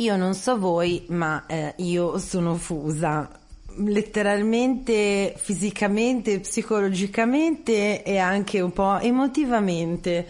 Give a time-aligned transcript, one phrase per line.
[0.00, 3.28] Io non so voi, ma eh, io sono fusa
[3.76, 10.26] letteralmente, fisicamente, psicologicamente e anche un po' emotivamente.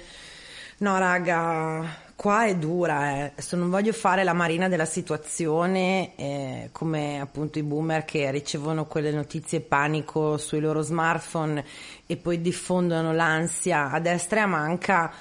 [0.78, 1.84] No, raga,
[2.16, 3.32] qua è dura, eh.
[3.52, 9.12] Non voglio fare la marina della situazione, eh, come appunto i boomer che ricevono quelle
[9.12, 11.64] notizie panico sui loro smartphone
[12.06, 15.12] e poi diffondono l'ansia a destra e a manca.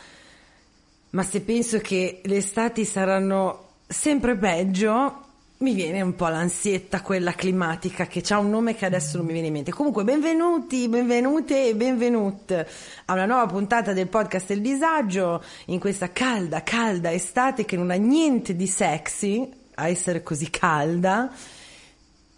[1.11, 5.25] Ma se penso che le estati saranno sempre peggio,
[5.57, 9.33] mi viene un po' l'ansietta, quella climatica, che ha un nome che adesso non mi
[9.33, 9.71] viene in mente.
[9.71, 12.67] Comunque, benvenuti, benvenute e benvenute
[13.05, 17.89] a una nuova puntata del podcast Il Disagio, in questa calda, calda estate che non
[17.89, 21.33] ha niente di sexy a essere così calda.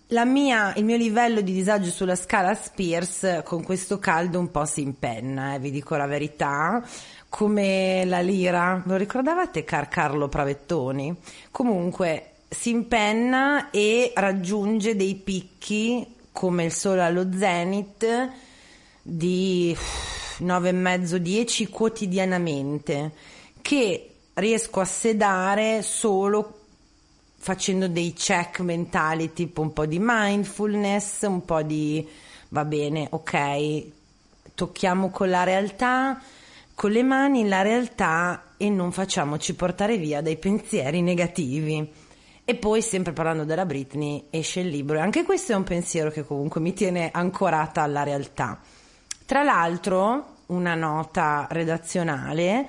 [0.08, 4.82] Mia, il mio livello di disagio sulla scala Spears con questo caldo un po' si
[4.82, 6.84] impenna, eh, vi dico la verità
[7.32, 11.16] come la lira, lo ricordavate Car Carlo Pravettoni?
[11.50, 18.30] Comunque si impenna e raggiunge dei picchi come il sole allo zenit
[19.02, 19.74] di
[20.40, 23.12] 9,5-10 quotidianamente
[23.62, 26.60] che riesco a sedare solo
[27.38, 32.06] facendo dei check mentali tipo un po' di mindfulness, un po' di
[32.50, 33.84] va bene, ok,
[34.54, 36.22] tocchiamo con la realtà
[36.82, 41.88] con le mani la realtà e non facciamoci portare via dai pensieri negativi.
[42.44, 44.98] E poi, sempre parlando della Britney, esce il libro.
[44.98, 48.60] E anche questo è un pensiero che comunque mi tiene ancorata alla realtà.
[49.28, 52.68] Tra l'altro, una nota redazionale,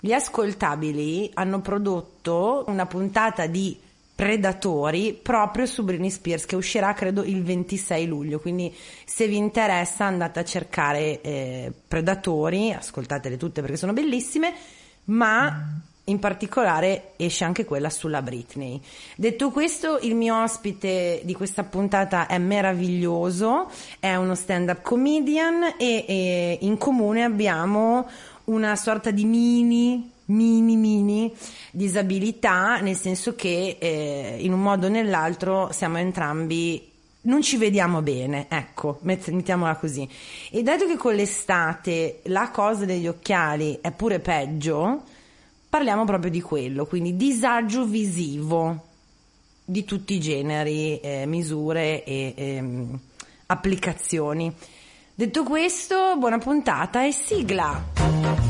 [0.00, 3.78] gli ascoltabili hanno prodotto una puntata di
[4.20, 8.38] Predatori proprio su Britney Spears che uscirà credo il 26 luglio.
[8.38, 8.70] Quindi
[9.06, 14.52] se vi interessa andate a cercare eh, Predatori ascoltatele tutte perché sono bellissime
[15.04, 18.78] ma in particolare esce anche quella sulla Britney.
[19.16, 25.76] Detto questo il mio ospite di questa puntata è meraviglioso è uno stand up comedian
[25.78, 28.06] e, e in comune abbiamo
[28.44, 31.32] una sorta di mini mini mini
[31.70, 36.88] disabilità, nel senso che eh, in un modo o nell'altro siamo entrambi
[37.22, 40.08] non ci vediamo bene, ecco, mettiamola così.
[40.50, 45.02] E dato che con l'estate la cosa degli occhiali è pure peggio,
[45.68, 48.86] parliamo proprio di quello, quindi disagio visivo
[49.64, 52.84] di tutti i generi, eh, misure e eh,
[53.46, 54.52] applicazioni.
[55.14, 58.49] Detto questo, buona puntata e sigla!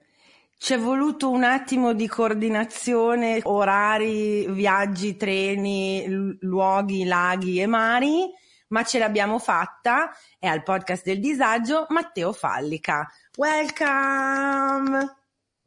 [0.63, 8.29] C'è voluto un attimo di coordinazione, orari, viaggi, treni, luoghi, laghi e mari,
[8.67, 10.15] ma ce l'abbiamo fatta.
[10.37, 13.11] È al podcast del disagio Matteo Fallica.
[13.37, 15.15] Welcome!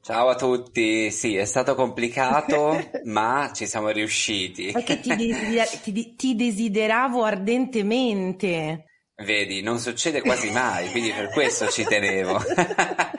[0.00, 4.71] Ciao a tutti, sì, è stato complicato, ma ci siamo riusciti.
[4.71, 8.84] Perché ti, desider- ti, ti desideravo ardentemente.
[9.16, 12.41] Vedi, non succede quasi mai, quindi per questo ci tenevo.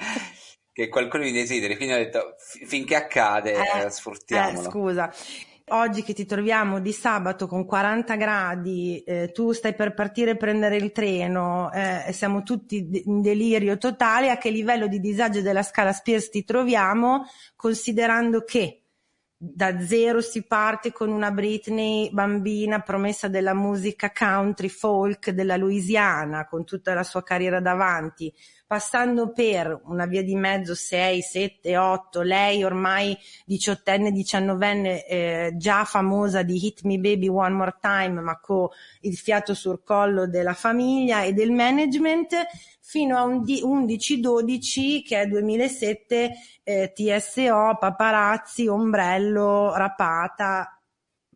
[0.75, 4.67] che qualcuno mi desideri, quindi ho detto finché accade eh, sfruttiamolo.
[4.67, 5.13] Eh, scusa.
[5.69, 10.35] Oggi che ti troviamo di sabato con 40 gradi, eh, tu stai per partire e
[10.35, 15.63] prendere il treno, eh, siamo tutti in delirio totale, a che livello di disagio della
[15.63, 17.25] scala Spears ti troviamo,
[17.55, 18.81] considerando che
[19.37, 26.47] da zero si parte con una Britney bambina promessa della musica country folk della Louisiana
[26.47, 28.33] con tutta la sua carriera davanti
[28.67, 33.15] passando per una via di mezzo 6, 7, 8, lei ormai
[33.45, 38.67] diciottenne, diciannovenne, eh, già famosa di Hit Me Baby One More Time, ma con
[39.01, 42.35] il fiato sul collo della famiglia e del management,
[42.81, 46.31] fino a un 11-12 che è 2007
[46.63, 50.79] eh, TSO, paparazzi, ombrello, rapata,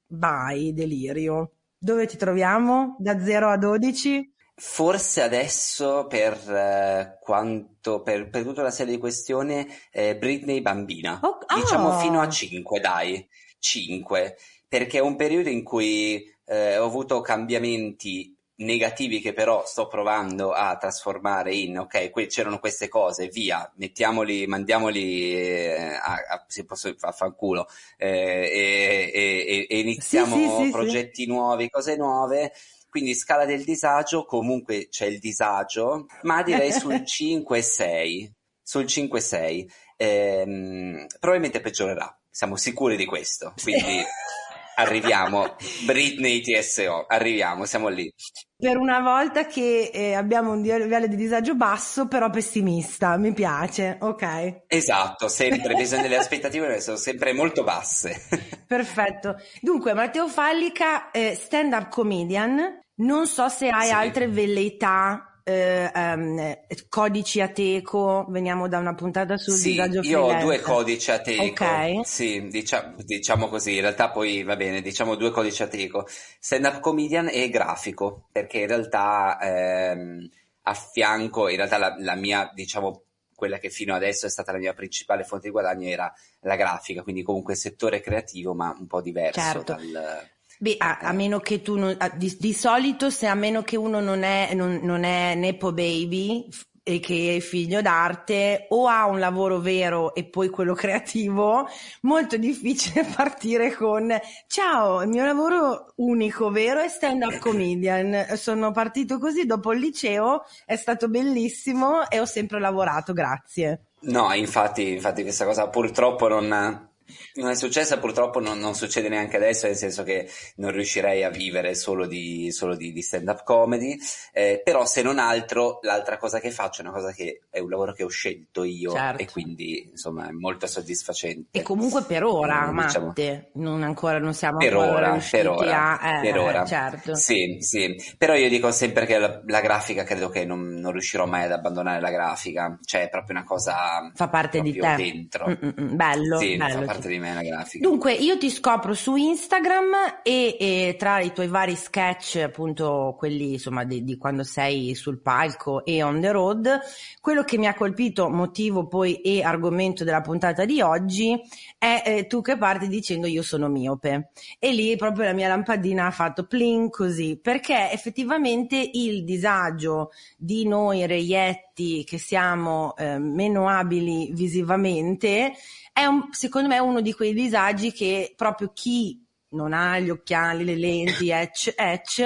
[0.07, 1.51] vai, delirio.
[1.77, 2.95] Dove ti troviamo?
[2.99, 4.33] Da 0 a 12?
[4.61, 11.19] Forse adesso per eh, quanto per, per, tutta la serie di questioni eh, Britney bambina.
[11.23, 12.00] Oh, diciamo oh.
[12.00, 13.27] fino a 5, dai.
[13.59, 14.38] 5
[14.69, 20.51] perché è un periodo in cui eh, ho avuto cambiamenti negativi che però sto provando
[20.51, 26.65] a trasformare in ok, qui c'erano queste cose, via, mettiamoli, mandiamoli eh, a, a, se
[26.65, 27.67] posso, a fanculo
[27.97, 32.53] eh, e, e, e, iniziamo sì, sì, progetti sì, nuovi, cose nuove.
[32.89, 38.31] Quindi scala del disagio, comunque c'è il disagio, ma direi sul 5-6,
[38.62, 39.65] sul 5-6,
[39.97, 44.01] ehm, probabilmente peggiorerà, siamo sicuri di questo, quindi
[44.79, 45.55] arriviamo,
[45.85, 48.11] Britney TSO, arriviamo, siamo lì
[48.59, 53.95] per una volta che eh, abbiamo un livello di disagio basso, però pessimista, mi piace,
[54.01, 54.63] ok?
[54.67, 58.27] Esatto, sempre, bisogna delle aspettative sono sempre molto basse.
[58.67, 59.37] Perfetto.
[59.61, 63.93] Dunque, Matteo Fallica, eh, stand-up comedian, non so se hai sì.
[63.93, 66.57] altre velleità eh, um,
[66.88, 72.01] codici Ateco, veniamo da una puntata sul sì, disagio io ho due codici Ateco, okay.
[72.04, 76.07] sì, diciamo, diciamo, così, in realtà poi va bene, diciamo due codici Ateco,
[76.40, 80.30] stand-up comedian e grafico, perché in realtà ehm,
[80.63, 83.04] a fianco, in realtà la, la mia, diciamo,
[83.34, 87.01] quella che fino adesso è stata la mia principale fonte di guadagno era la grafica,
[87.01, 89.74] quindi comunque settore creativo ma un po' diverso certo.
[89.74, 90.30] dal
[90.61, 93.77] Beh, a, a, meno che tu non, a, di, di, solito, se a meno che
[93.77, 96.50] uno non è, non, non è Nepo Baby
[96.83, 101.65] e che è figlio d'arte, o ha un lavoro vero e poi quello creativo,
[102.01, 104.13] molto difficile partire con
[104.47, 108.25] ciao, il mio lavoro unico, vero, è stand-up comedian.
[108.35, 113.83] Sono partito così dopo il liceo, è stato bellissimo e ho sempre lavorato, grazie.
[114.01, 116.88] No, infatti, infatti questa cosa purtroppo non,
[117.35, 121.29] non è successa, purtroppo non, non, succede neanche adesso, nel senso che non riuscirei a
[121.29, 123.97] vivere solo di, solo di, di stand-up comedy,
[124.33, 127.69] eh, però se non altro l'altra cosa che faccio è una cosa che è un
[127.69, 129.21] lavoro che ho scelto io certo.
[129.21, 131.59] e quindi insomma è molto soddisfacente.
[131.59, 135.47] E comunque per ora, mm, diciamo, Matte, non ancora non siamo per ancora ora, per
[135.50, 136.17] ora, a...
[136.17, 136.65] Eh, per ora.
[136.65, 137.15] Certo.
[137.15, 141.25] Sì, sì, però io dico sempre che la, la grafica credo che non, non, riuscirò
[141.25, 144.12] mai ad abbandonare la grafica, cioè è proprio una cosa...
[144.13, 144.95] Fa parte di te.
[144.95, 145.47] dentro.
[145.47, 147.07] Mm-mm, bello, sì, bello, fa parte sì.
[147.07, 147.88] di me la grafica.
[147.88, 153.54] Dunque, io ti scopro su Instagram e, e tra i tuoi vari sketch, appunto quelli
[153.54, 156.80] insomma di, di, quando sei sul palco e on the road,
[157.22, 161.40] quello che mi ha colpito, motivo poi e argomento della puntata di oggi,
[161.78, 164.31] è eh, tu che parti dicendo io sono miope.
[164.60, 170.68] E lì proprio la mia lampadina ha fatto pling così, perché effettivamente il disagio di
[170.68, 171.69] noi reietti
[172.05, 175.53] che siamo eh, meno abili visivamente
[175.93, 180.63] è un, secondo me uno di quei disagi che proprio chi non ha gli occhiali,
[180.63, 182.23] le lenti, etch, etch,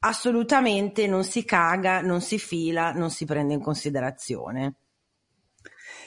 [0.00, 4.74] assolutamente non si caga, non si fila, non si prende in considerazione.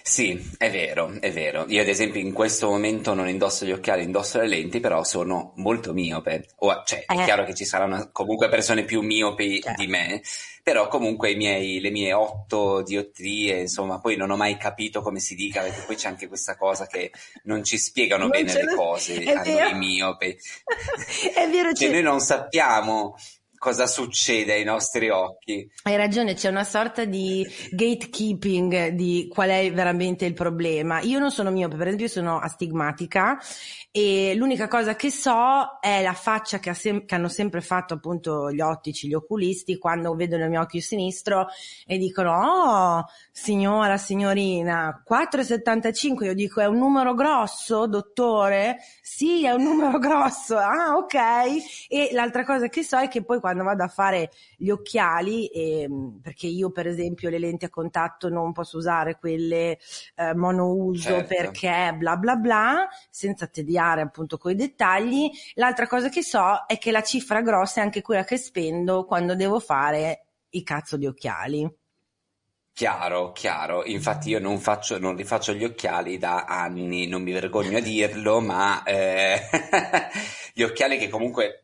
[0.07, 1.65] Sì, è vero, è vero.
[1.68, 5.51] Io ad esempio in questo momento non indosso gli occhiali, indosso le lenti, però sono
[5.57, 6.48] molto miope.
[6.59, 7.24] O, cioè, è eh.
[7.25, 9.81] chiaro che ci saranno comunque persone più miopi certo.
[9.81, 10.21] di me,
[10.63, 15.36] però comunque miei, le mie otto diottrie, insomma, poi non ho mai capito come si
[15.36, 17.12] dica, perché poi c'è anche questa cosa che
[17.44, 18.75] non ci spiegano non bene le lo...
[18.75, 20.27] cose a noi miopi.
[21.36, 23.18] è vero, cioè, noi non sappiamo
[23.57, 25.69] cosa succede ai nostri occhi.
[25.83, 31.01] Hai ragione, c'è una sorta di gatekeeping di qual è veramente il problema.
[31.01, 33.38] Io non sono miope, per esempio sono astigmatica
[34.00, 37.96] e l'unica cosa che so è la faccia che, ha sem- che, hanno sempre fatto
[37.96, 41.48] appunto gli ottici, gli oculisti quando vedono il mio occhio sinistro
[41.84, 48.77] e dicono oh signora, signorina 4,75 io dico è un numero grosso dottore?
[49.01, 51.16] Sì è un numero grosso, ah ok
[51.88, 56.20] e l'altra cosa che so è che poi quando vado a fare gli occhiali ehm,
[56.22, 59.80] perché io per esempio le lenti a contatto non posso usare quelle
[60.18, 61.34] eh, monouso certo.
[61.34, 65.29] perché bla bla bla senza tediare spiegare appunto coi dettagli.
[65.56, 69.36] L'altra cosa che so è che la cifra grossa è anche quella che spendo quando
[69.36, 71.70] devo fare i cazzo di occhiali.
[72.74, 73.84] Chiaro, chiaro.
[73.86, 78.39] Infatti io non faccio, non rifaccio gli occhiali da anni, non mi vergogno a dirlo,
[78.39, 79.39] ma eh,
[80.53, 81.63] gli occhiali che comunque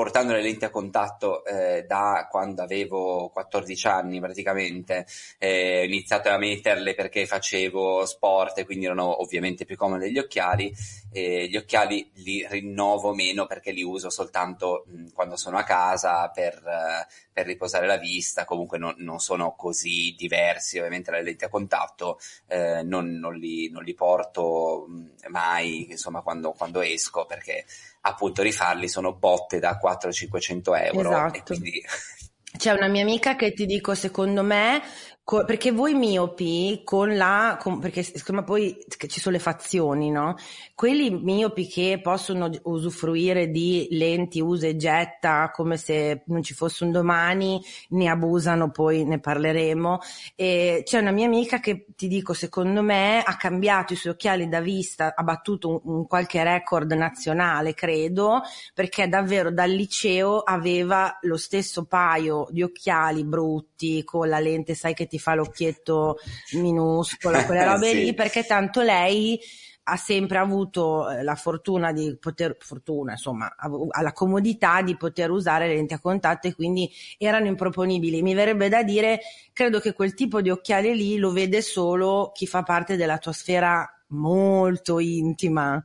[0.00, 5.04] portando le lenti a contatto eh, da quando avevo 14 anni praticamente,
[5.38, 10.18] eh, ho iniziato a metterle perché facevo sport e quindi erano ovviamente più comodi degli
[10.18, 10.72] occhiali,
[11.12, 16.28] eh, gli occhiali li rinnovo meno perché li uso soltanto mh, quando sono a casa
[16.28, 21.44] per, eh, per riposare la vista, comunque non, non, sono così diversi, ovviamente le lenti
[21.44, 24.86] a contatto eh, non, non, li, non, li, porto
[25.28, 27.64] mai insomma quando, quando esco perché
[28.02, 31.10] appunto rifarli sono botte da 400-500 euro.
[31.10, 31.42] Esatto.
[31.54, 31.82] Quindi...
[32.56, 34.82] C'è una mia amica che ti dico, secondo me,
[35.30, 40.34] Co- perché voi miopi con la, con, perché siccome poi ci sono le fazioni, no?
[40.74, 46.82] Quelli miopi che possono usufruire di lenti usa e getta come se non ci fosse
[46.82, 50.00] un domani, ne abusano, poi ne parleremo.
[50.34, 54.48] E c'è una mia amica che ti dico, secondo me ha cambiato i suoi occhiali
[54.48, 58.40] da vista, ha battuto un, un qualche record nazionale, credo,
[58.74, 64.92] perché davvero dal liceo aveva lo stesso paio di occhiali brutti con la lente, sai
[64.92, 66.16] che ti fa l'occhietto
[66.54, 68.04] minuscolo, quelle robe sì.
[68.04, 69.38] lì, perché tanto lei
[69.84, 75.30] ha sempre avuto eh, la fortuna di poter, fortuna insomma, ha la comodità di poter
[75.30, 78.22] usare le lenti a contatto e quindi erano improponibili.
[78.22, 79.20] Mi verrebbe da dire,
[79.52, 83.32] credo che quel tipo di occhiali lì lo vede solo chi fa parte della tua
[83.32, 85.84] sfera molto intima.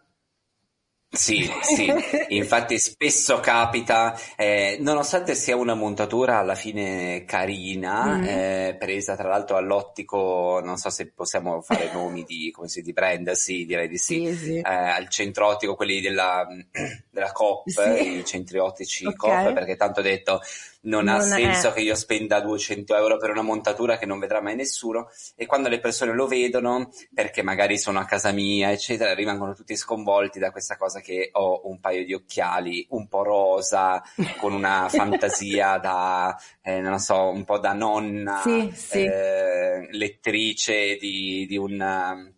[1.16, 1.92] Sì, sì,
[2.36, 8.24] infatti spesso capita, eh, nonostante sia una montatura alla fine carina, mm.
[8.24, 12.94] eh, presa tra l'altro all'ottico, non so se possiamo fare nomi di, come si, di
[12.94, 14.58] brand, sì, direi di sì, sì, sì.
[14.58, 16.46] Eh, al centro ottico, quelli della,
[17.10, 18.18] della COP, sì.
[18.18, 19.46] i centri ottici okay.
[19.46, 20.42] COP, perché tanto detto
[20.86, 21.74] non, non ha senso è...
[21.74, 25.10] che io spenda 200 euro per una montatura che non vedrà mai nessuno.
[25.36, 29.76] E quando le persone lo vedono, perché magari sono a casa mia, eccetera, rimangono tutti
[29.76, 34.02] sconvolti da questa cosa che ho un paio di occhiali un po' rosa,
[34.40, 39.04] con una fantasia da, eh, non so, un po' da nonna, sì, sì.
[39.04, 42.34] Eh, lettrice di, di un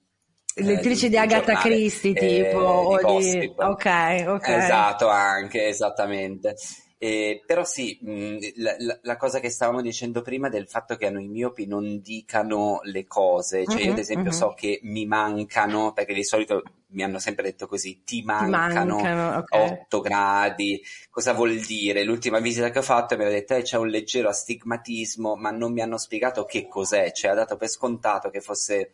[0.55, 3.53] lettrice eh, di, di Agatha Christie tipo eh, di di...
[3.55, 4.47] ok ok.
[4.47, 6.55] Esatto anche esattamente
[6.99, 11.05] eh, però sì, mh, la, la, la, cosa che stavamo dicendo prima del fatto che
[11.05, 14.37] a noi miopi non dicano le cose, cioè uh-huh, io ad esempio uh-huh.
[14.37, 19.37] so che mi mancano, perché di solito mi hanno sempre detto così, ti mancano, mancano
[19.37, 19.69] okay.
[19.81, 22.03] 8 gradi, cosa vuol dire?
[22.03, 25.73] L'ultima visita che ho fatto mi hanno detto eh, c'è un leggero astigmatismo, ma non
[25.73, 28.93] mi hanno spiegato che cos'è, cioè ha dato per scontato che fosse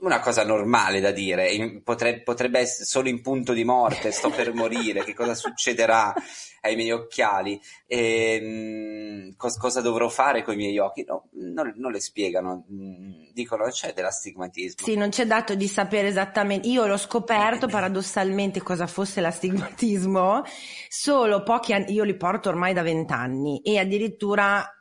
[0.00, 4.52] una cosa normale da dire, potrebbe, potrebbe, essere solo in punto di morte, sto per
[4.54, 6.14] morire, che cosa succederà
[6.62, 11.04] ai miei occhiali, e, ehm, cos, cosa dovrò fare con i miei occhi?
[11.04, 14.84] No, non, non, le spiegano, mm, dicono c'è dell'astigmatismo.
[14.84, 20.42] Sì, non c'è dato di sapere esattamente, io l'ho scoperto paradossalmente cosa fosse l'astigmatismo,
[20.88, 24.72] solo pochi anni, io li porto ormai da vent'anni e addirittura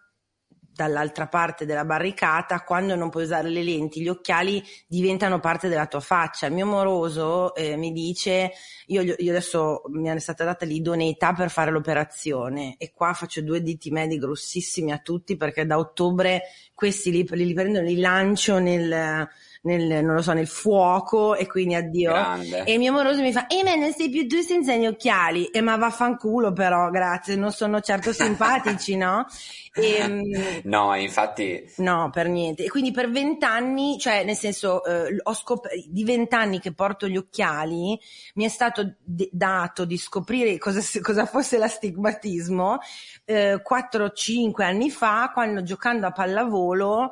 [0.77, 5.87] dall'altra parte della barricata, quando non puoi usare le lenti, gli occhiali diventano parte della
[5.87, 6.45] tua faccia.
[6.45, 8.51] Il mio moroso eh, mi dice,
[8.85, 13.63] io, io, adesso mi è stata data l'idoneità per fare l'operazione e qua faccio due
[13.63, 16.43] diti medi grossissimi a tutti perché da ottobre
[16.75, 19.27] questi li, li prendo, li lancio nel
[19.67, 22.11] nel, non lo so, nel fuoco e quindi addio.
[22.11, 22.63] Grande.
[22.63, 25.47] E mio moroso mi fa, e me ne sei più tu senza gli occhiali?
[25.47, 29.25] E ma vaffanculo però, grazie, non sono certo simpatici, no?
[29.73, 31.63] E, ehm, no, infatti.
[31.77, 32.63] No, per niente.
[32.63, 37.17] E quindi per vent'anni, cioè nel senso, eh, ho scop- di vent'anni che porto gli
[37.17, 37.99] occhiali,
[38.35, 42.79] mi è stato d- dato di scoprire cosa, cosa fosse l'astigmatismo
[43.25, 47.11] eh, 4-5 anni fa, quando giocando a pallavolo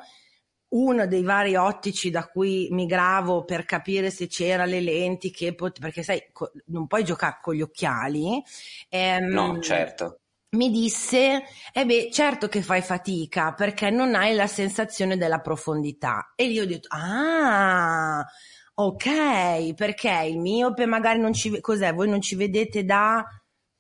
[0.76, 5.80] uno dei vari ottici da cui migravo per capire se c'era le lenti che pot-
[5.80, 6.22] perché sai
[6.68, 8.44] non puoi giocare con gli occhiali
[8.90, 10.20] ehm, no certo.
[10.52, 16.34] mi disse eh beh certo che fai fatica perché non hai la sensazione della profondità.
[16.36, 18.26] E io ho detto ah
[18.76, 21.94] ok perché il miope magari non ci cos'è?
[21.94, 23.26] Voi non ci vedete da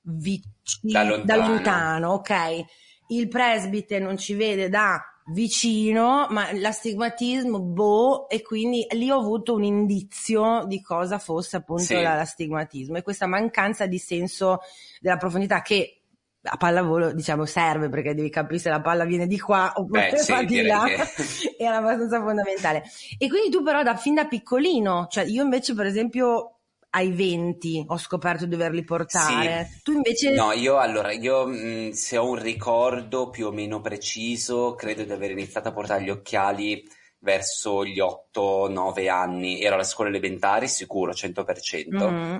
[0.07, 2.65] vicino da lontano, da lontano ok
[3.07, 9.55] il presbite non ci vede da vicino, ma l'astigmatismo, boh, e quindi lì ho avuto
[9.55, 12.01] un indizio di cosa fosse appunto sì.
[12.01, 14.59] l'astigmatismo e questa mancanza di senso
[14.99, 16.01] della profondità che
[16.47, 20.17] a pallavolo diciamo serve perché devi capire se la palla viene di qua oppure Beh,
[20.21, 21.55] sì, di là che...
[21.57, 22.83] era abbastanza fondamentale
[23.17, 26.54] e quindi tu però da fin da piccolino cioè io invece per esempio
[26.95, 29.69] ai 20 ho scoperto di doverli portare.
[29.69, 29.81] Sì.
[29.83, 30.31] Tu invece...
[30.31, 35.31] No, io allora, io se ho un ricordo più o meno preciso, credo di aver
[35.31, 36.83] iniziato a portare gli occhiali
[37.19, 39.61] verso gli 8-9 anni.
[39.61, 42.09] Ero alla scuola elementare, sicuro, 100%.
[42.09, 42.37] Mm-hmm.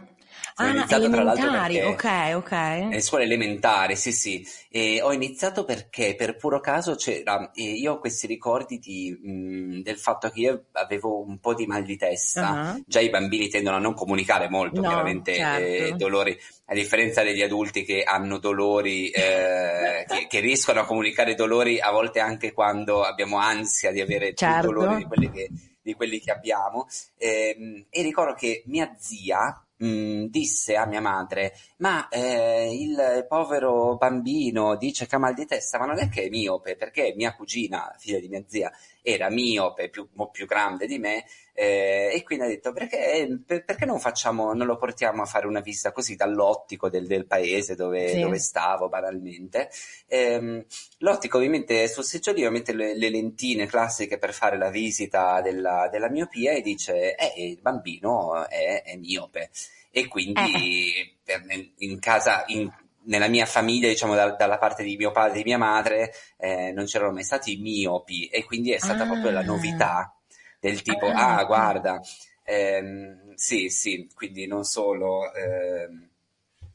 [0.58, 2.52] Ho ah, elementari, ok, ok.
[2.90, 4.46] Le scuole elementari, sì, sì.
[4.70, 9.98] E ho iniziato perché per puro caso c'era, io ho questi ricordi di, mh, del
[9.98, 12.74] fatto che io avevo un po' di mal di testa.
[12.74, 12.84] Uh-huh.
[12.86, 15.66] Già i bambini tendono a non comunicare molto, no, chiaramente, certo.
[15.66, 21.36] eh, dolori, a differenza degli adulti che hanno dolori, eh, che, che, riescono a comunicare
[21.36, 24.68] dolori a volte anche quando abbiamo ansia di avere certo.
[24.68, 25.50] più dolori di quelli che,
[25.82, 26.88] di quelli che abbiamo.
[27.18, 33.26] Eh, e ricordo che mia zia, mh, mm, disse a mia madre, ma eh, il
[33.28, 37.14] povero bambino dice che ha mal di testa, ma non è che è miope, perché
[37.16, 42.24] mia cugina, figlia di mia zia, era miope, più, più grande di me, eh, e
[42.24, 46.16] quindi ha detto perché, perché non, facciamo, non, lo portiamo a fare una visita così
[46.16, 48.20] dall'ottico del, del paese dove, sì.
[48.20, 49.70] dove, stavo banalmente.
[50.08, 50.66] Eh,
[50.98, 56.10] l'ottico ovviamente sul seggiolino mette le, le, lentine classiche per fare la visita della, della
[56.10, 59.50] miopia e dice eh, il bambino è, è miope
[59.98, 61.74] e quindi eh.
[61.78, 62.70] in casa, in,
[63.04, 66.74] nella mia famiglia, diciamo da, dalla parte di mio padre e di mia madre, eh,
[66.74, 69.06] non c'erano mai stati miopi e quindi è stata ah.
[69.06, 70.14] proprio la novità
[70.60, 72.02] del tipo, ah, ah guarda,
[72.44, 75.34] ehm, sì, sì, quindi non solo...
[75.34, 76.10] Ehm,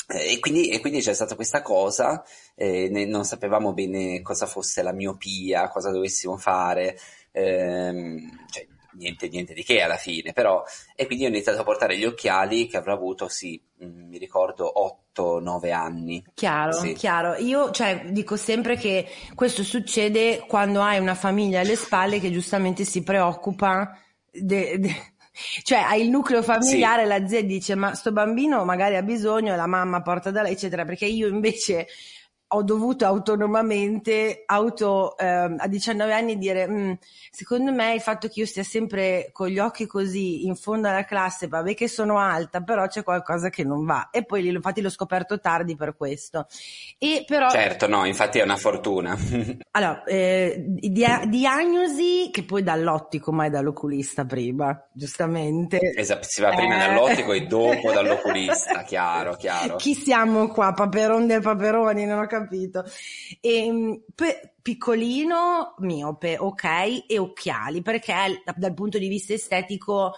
[0.07, 2.25] e quindi, e quindi, c'è stata questa cosa,
[2.57, 6.99] eh, ne, non sapevamo bene cosa fosse la miopia, cosa dovessimo fare,
[7.33, 10.63] ehm, cioè, niente, niente, di che alla fine, però,
[10.95, 14.73] e quindi ho iniziato a portare gli occhiali che avrò avuto, sì, mm, mi ricordo,
[15.15, 16.25] 8-9 anni.
[16.35, 16.93] Chiaro, sì.
[16.95, 17.35] chiaro.
[17.37, 22.85] Io, cioè, dico sempre che questo succede quando hai una famiglia alle spalle che giustamente
[22.85, 23.99] si preoccupa
[24.31, 25.13] de, de,
[25.63, 27.09] cioè hai il nucleo familiare, sì.
[27.09, 30.85] la zia dice ma sto bambino magari ha bisogno, la mamma porta da lei, eccetera,
[30.85, 31.87] perché io invece
[32.53, 36.93] ho dovuto autonomamente, auto, eh, a 19 anni, dire, mm,
[37.31, 41.05] secondo me il fatto che io stia sempre con gli occhi così in fondo alla
[41.05, 44.09] classe, vabbè che sono alta, però c'è qualcosa che non va.
[44.11, 46.47] E poi infatti l'ho scoperto tardi per questo.
[46.99, 49.17] E però, certo, no, infatti è una fortuna.
[49.71, 55.79] allora, eh, dia- diagnosi che poi dall'ottico, mai dall'oculista prima, giustamente.
[55.95, 56.87] Esatto, si va prima eh...
[56.89, 59.77] dall'ottico e dopo dall'oculista, chiaro, chiaro.
[59.77, 62.85] Chi siamo qua, Paperon del Paperoni, non ho capito capito.
[63.41, 70.13] E, ehm, pe- piccolino, miope, ok, e occhiali, perché dal punto di vista estetico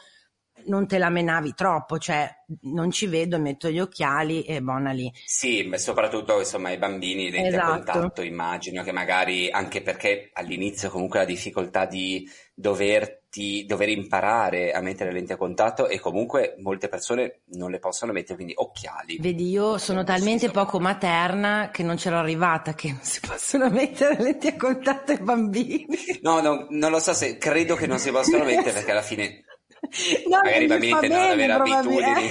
[0.66, 2.28] non te la menavi troppo, cioè
[2.62, 5.10] non ci vedo, metto gli occhiali e buona lì.
[5.24, 7.70] Sì, soprattutto insomma i bambini dentro esatto.
[7.70, 14.80] contatto, immagino che magari anche perché all'inizio comunque la difficoltà di doverti, dover imparare a
[14.80, 19.18] mettere lenti a contatto e comunque molte persone non le possono mettere, quindi occhiali.
[19.18, 23.68] Vedi, io sono talmente poco materna che non ce l'ho arrivata che non si possono
[23.70, 25.86] mettere lenti a contatto ai bambini.
[26.20, 29.44] No, no non lo so se credo che non si possono mettere perché alla fine
[30.28, 32.30] No, magari i bambini tendono ad avere abitudini.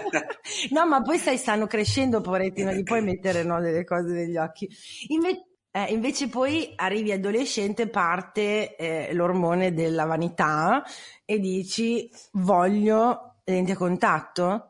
[0.70, 4.36] no, ma poi sai, stanno crescendo, poveretti, non gli puoi mettere no, delle cose negli
[4.36, 4.68] occhi.
[5.08, 10.82] Inve- eh, invece poi arrivi adolescente, parte eh, l'ormone della vanità
[11.24, 14.69] e dici voglio lenti a contatto?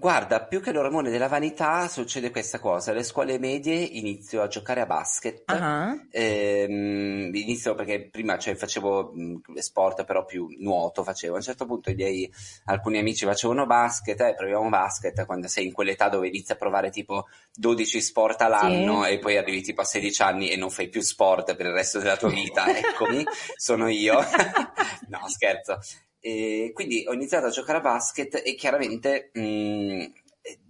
[0.00, 2.92] Guarda, più che l'ormone della vanità succede questa cosa.
[2.92, 5.42] Alle scuole medie inizio a giocare a basket.
[5.50, 6.06] Uh-huh.
[6.12, 11.32] Ehm, inizio perché prima cioè, facevo mh, sport, però più nuoto facevo.
[11.32, 12.32] A un certo punto i miei
[12.66, 16.90] alcuni amici facevano basket, eh, proviamo basket quando sei in quell'età dove inizi a provare
[16.90, 19.10] tipo 12 sport all'anno sì.
[19.10, 21.98] e poi arrivi tipo a 16 anni e non fai più sport per il resto
[21.98, 22.66] della tua vita.
[22.70, 23.24] Eccomi,
[23.56, 24.14] sono io.
[25.08, 25.80] no, scherzo.
[26.20, 30.00] E quindi ho iniziato a giocare a basket e chiaramente mh, mm,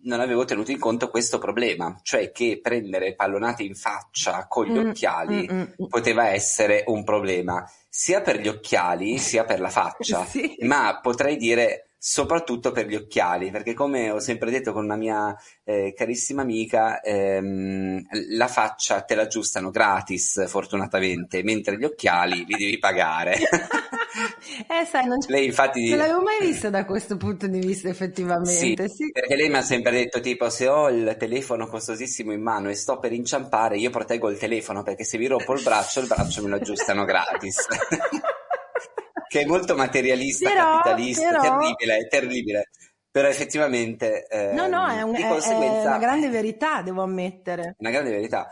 [0.02, 4.78] non avevo tenuto in conto questo problema, cioè che prendere pallonate in faccia con gli
[4.78, 5.86] mm, occhiali mm, mm, mm.
[5.88, 10.56] poteva essere un problema, sia per gli occhiali sia per la faccia, sì.
[10.60, 15.36] ma potrei dire soprattutto per gli occhiali, perché come ho sempre detto con una mia
[15.64, 22.56] eh, carissima amica, ehm, la faccia te la aggiustano gratis, fortunatamente, mentre gli occhiali li
[22.56, 23.36] devi pagare.
[24.68, 25.88] eh, sai, non lei infatti...
[25.88, 28.88] Non l'avevo mai vista da questo punto di vista, effettivamente.
[28.88, 29.10] Sì, sì.
[29.10, 32.74] perché lei mi ha sempre detto, tipo, se ho il telefono costosissimo in mano e
[32.74, 36.42] sto per inciampare, io proteggo il telefono, perché se vi rompo il braccio, il braccio
[36.42, 37.66] me lo aggiustano gratis.
[39.28, 41.40] che è molto materialista, però, capitalista, però...
[41.42, 42.70] terribile, terribile.
[43.10, 44.26] Però effettivamente...
[44.26, 45.82] Eh, no, no, è, un, è, conseguenza...
[45.82, 47.74] è, una grande verità, devo ammettere.
[47.78, 48.48] Una grande verità.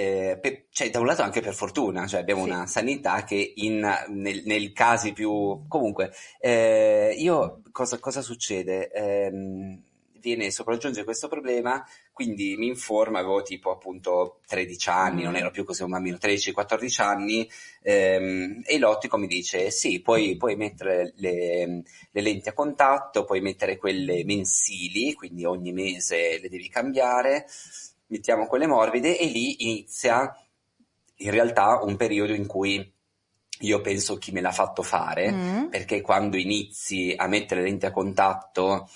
[0.00, 2.50] Eh, per, cioè, da un lato anche per fortuna, cioè abbiamo sì.
[2.50, 5.66] una sanità che in, nel, nel casi più...
[5.68, 6.10] Comunque,
[6.40, 8.90] eh, io cosa, cosa succede?
[8.90, 9.30] Eh,
[10.20, 15.24] viene sopraggiunge questo problema, quindi mi informa, avevo tipo appunto 13 anni, mm.
[15.24, 17.50] non ero più così un bambino, 13-14 anni,
[17.82, 23.40] ehm, e l'ottico mi dice sì, puoi, puoi mettere le, le, lenti a contatto, puoi
[23.40, 27.46] mettere quelle mensili, quindi ogni mese le devi cambiare,
[28.10, 30.34] mettiamo quelle morbide e lì inizia
[31.16, 32.92] in realtà un periodo in cui
[33.62, 35.66] io penso chi me l'ha fatto fare, mm.
[35.66, 38.88] perché quando inizi a mettere lenti a contatto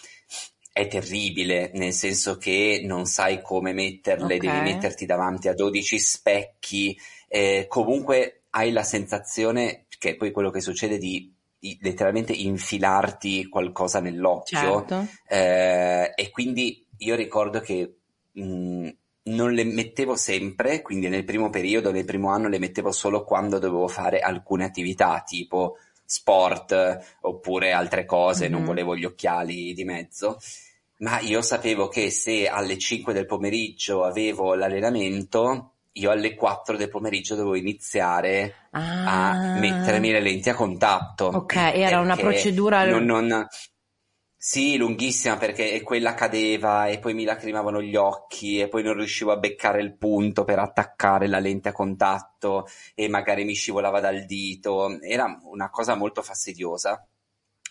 [0.73, 4.39] è terribile, nel senso che non sai come metterle, okay.
[4.39, 6.99] devi metterti davanti a 12 specchi,
[7.29, 11.33] eh, comunque hai la sensazione, che è poi quello che succede, di
[11.81, 15.07] letteralmente infilarti qualcosa nell'occhio Certo.
[15.29, 18.01] eh, e quindi io ricordo che
[18.33, 18.89] mh,
[19.25, 23.59] non le mettevo sempre, quindi nel primo periodo, nel primo anno le mettevo solo quando
[23.59, 28.67] dovevo fare alcune attività tipo sport oppure altre cose, non Mhm.
[28.67, 30.39] volevo gli occhiali di mezzo.
[30.99, 36.89] Ma io sapevo che se alle 5 del pomeriggio avevo l'allenamento, io alle 4 del
[36.89, 39.59] pomeriggio dovevo iniziare a Ah.
[39.59, 41.27] mettermi le lenti a contatto.
[41.27, 42.85] Ok, era una procedura...
[42.85, 43.47] non, non-
[44.47, 49.33] Sì, lunghissima perché quella cadeva e poi mi lacrimavano gli occhi e poi non riuscivo
[49.33, 54.27] a beccare il punto per attaccare la lente a contatto e magari mi scivolava dal
[54.27, 55.01] dito.
[55.01, 57.09] Era una cosa molto fastidiosa.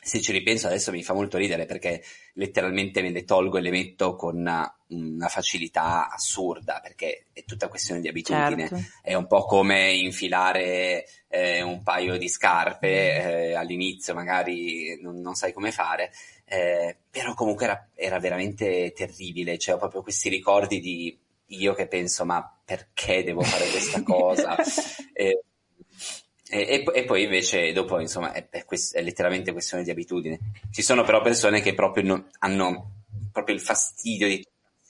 [0.01, 3.69] Se ci ripenso adesso mi fa molto ridere perché letteralmente me le tolgo e le
[3.69, 8.67] metto con una, una facilità assurda perché è tutta questione di abitudine.
[8.67, 8.83] Certo.
[9.03, 15.35] È un po' come infilare eh, un paio di scarpe, eh, all'inizio magari non, non
[15.35, 16.11] sai come fare,
[16.45, 21.87] eh, però comunque era, era veramente terribile, cioè ho proprio questi ricordi di io che
[21.87, 24.55] penso ma perché devo fare questa cosa?
[25.13, 25.43] E,
[26.49, 30.39] e- e- e poi invece dopo insomma è, è quest- è letteralmente questione di abitudine.
[30.71, 32.91] Ci sono però persone che proprio non- hanno
[33.31, 34.45] proprio il fastidio di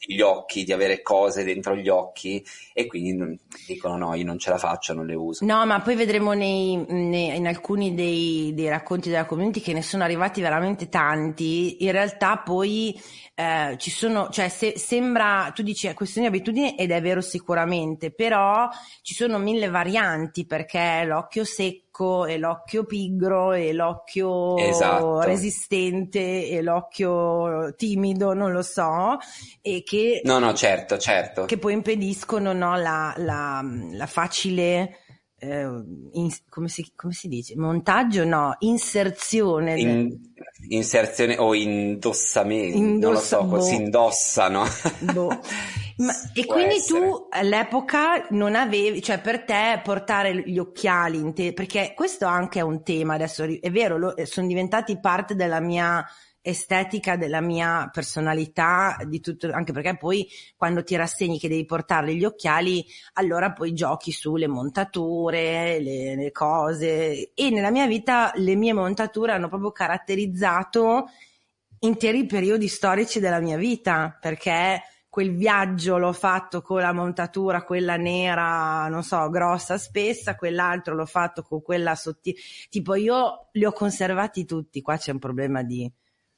[0.05, 4.49] gli occhi, di avere cose dentro gli occhi e quindi dicono no, io non ce
[4.49, 5.45] la faccio, non le uso.
[5.45, 9.81] No, ma poi vedremo nei- nei- in alcuni dei, dei racconti della community che ne
[9.81, 11.83] sono arrivati veramente tanti.
[11.85, 12.99] In realtà poi
[13.35, 17.21] eh, ci sono, cioè se- sembra, tu dici è questione di abitudine ed è vero
[17.21, 18.67] sicuramente, però
[19.01, 21.81] ci sono mille varianti perché l'occhio secco
[22.25, 25.21] e l'occhio pigro e l'occhio Esatto.
[25.21, 29.17] resistente e l'occhio timido, non lo so,
[29.61, 31.45] e che No, no, certo, certo.
[31.45, 35.02] che poi impediscono no, la, la- la facile,
[35.43, 37.55] eh, in- come, si, come si dice?
[37.57, 38.23] Montaggio?
[38.25, 39.79] No, inserzione.
[39.79, 40.17] In-
[40.69, 43.61] inserzione o indossamento, Indossa- non lo so, boh.
[43.61, 44.63] si indossano.
[45.13, 45.39] Boh.
[45.97, 46.99] Ma- e quindi essere.
[46.99, 52.59] tu all'epoca non avevi, cioè per te portare gli occhiali, in te- perché questo anche
[52.59, 56.03] è un tema adesso, è vero, lo- sono diventati parte della mia
[56.43, 60.27] estetica, della mia personalità, di tutto, anche perché poi
[60.57, 66.31] quando ti rassegni che devi portare gli occhiali, allora poi giochi sulle montature, le, le
[66.31, 71.05] cose e nella mia vita le mie montature hanno proprio caratterizzato
[71.79, 77.97] interi periodi storici della mia vita, perché quel viaggio l'ho fatto con la montatura, quella
[77.97, 82.39] nera, non so, grossa, spessa, quell'altro l'ho fatto con quella sottile.
[82.69, 85.91] Tipo io li ho conservati tutti, qua c'è un problema di,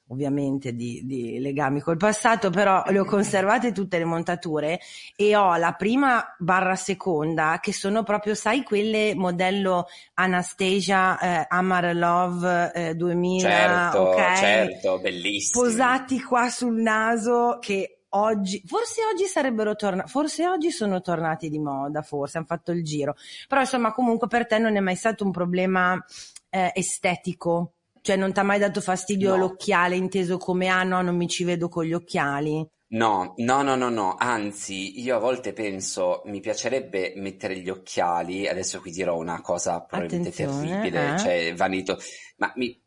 [0.08, 4.80] ovviamente, di, di legami col passato, però le ho conservate tutte le montature
[5.15, 11.96] e ho la prima barra seconda che sono proprio, sai, quelle modello Anastasia eh, Amar
[11.96, 14.38] Love eh, 2000, certo, ok?
[14.38, 15.63] certo, bellissimo.
[15.63, 21.60] posati qua sul naso che oggi, forse oggi sarebbero tornati, forse oggi sono tornati di
[21.60, 23.15] moda, forse hanno fatto il giro,
[23.48, 26.04] però insomma comunque per te non è mai stato un problema
[26.50, 27.75] eh, estetico,
[28.06, 29.36] cioè non ti ha mai dato fastidio No.
[29.36, 32.63] l'occhiale inteso come ah no non mi ci vedo con gli occhiali.
[32.88, 38.48] No, no, no, no, no, anzi, io a volte penso, mi piacerebbe mettere gli occhiali,
[38.48, 41.18] adesso qui dirò una cosa probabilmente Attenzione, terribile, eh.
[41.18, 41.98] cioè vanito,
[42.38, 42.80] ma mi,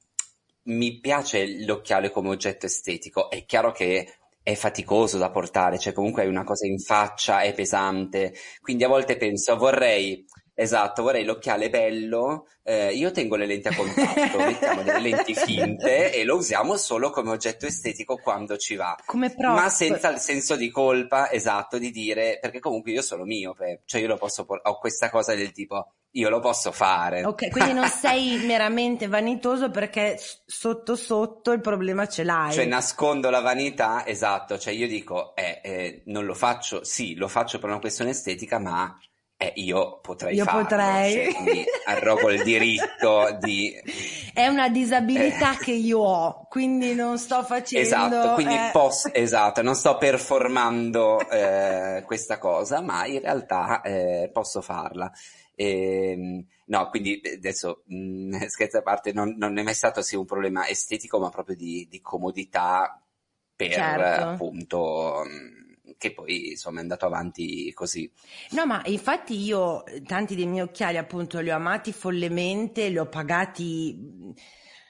[0.65, 6.23] mi piace l'occhiale come oggetto estetico, è chiaro che è faticoso da portare, cioè comunque
[6.23, 10.25] hai una cosa in faccia, è pesante, quindi a volte penso, vorrei,
[10.61, 16.13] esatto, vorrei l'occhiale bello, eh, io tengo le lenti a contatto, mettiamo delle lenti finte
[16.13, 18.99] e lo usiamo solo come oggetto estetico quando ci va.
[19.07, 19.55] Come prop.
[19.55, 24.01] Ma senza il senso di colpa, esatto, di dire, perché comunque io sono miope, cioè
[24.01, 27.25] io lo posso, por- ho questa cosa del tipo, io lo posso fare.
[27.25, 32.53] Ok, quindi non sei meramente vanitoso perché sotto sotto il problema ce l'hai.
[32.53, 37.29] Cioè nascondo la vanità, esatto, cioè io dico, eh, eh, non lo faccio, sì, lo
[37.29, 38.99] faccio per una questione estetica, ma
[39.41, 41.33] eh, io potrei Io farlo, potrei.
[41.33, 43.73] quindi arrogo il diritto di...
[44.35, 47.79] È una disabilità che io ho, quindi non sto facendo...
[47.79, 47.87] Eh.
[47.87, 54.29] Esatto, quindi eh, posso, esatto, non sto performando eh, questa cosa, ma in realtà eh,
[54.33, 55.09] posso farla.
[55.55, 60.25] Ehm, no, quindi adesso mh, scherzi a parte, non, non è mai stato sì un
[60.25, 63.01] problema estetico, ma proprio di, di comodità
[63.55, 64.03] per Certo.
[64.03, 65.68] eh, appunto mh,
[65.99, 68.11] che poi insomma è andato avanti così.
[68.53, 73.09] No, ma infatti io tanti dei miei occhiali appunto li ho amati follemente, li ho
[73.09, 74.35] pagati,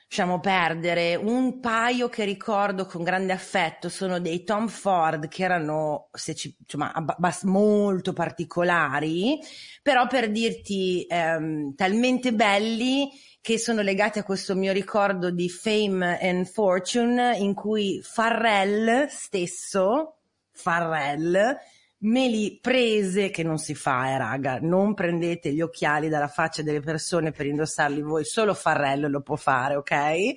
[0.06, 1.16] lasciamo perdere.
[1.16, 6.92] Un paio che ricordo con grande affetto sono dei Tom Ford che erano ci- insomma,
[6.92, 9.38] abba- bas- molto particolari,
[9.82, 13.08] però per dirti ehm, talmente belli
[13.40, 20.17] che sono legati a questo mio ricordo di Fame and Fortune in cui Farrell stesso,
[20.58, 21.56] Farrell,
[22.00, 26.62] me li prese, che non si fa, eh, raga, non prendete gli occhiali dalla faccia
[26.62, 30.34] delle persone per indossarli voi, solo Farrell lo può fare, ok?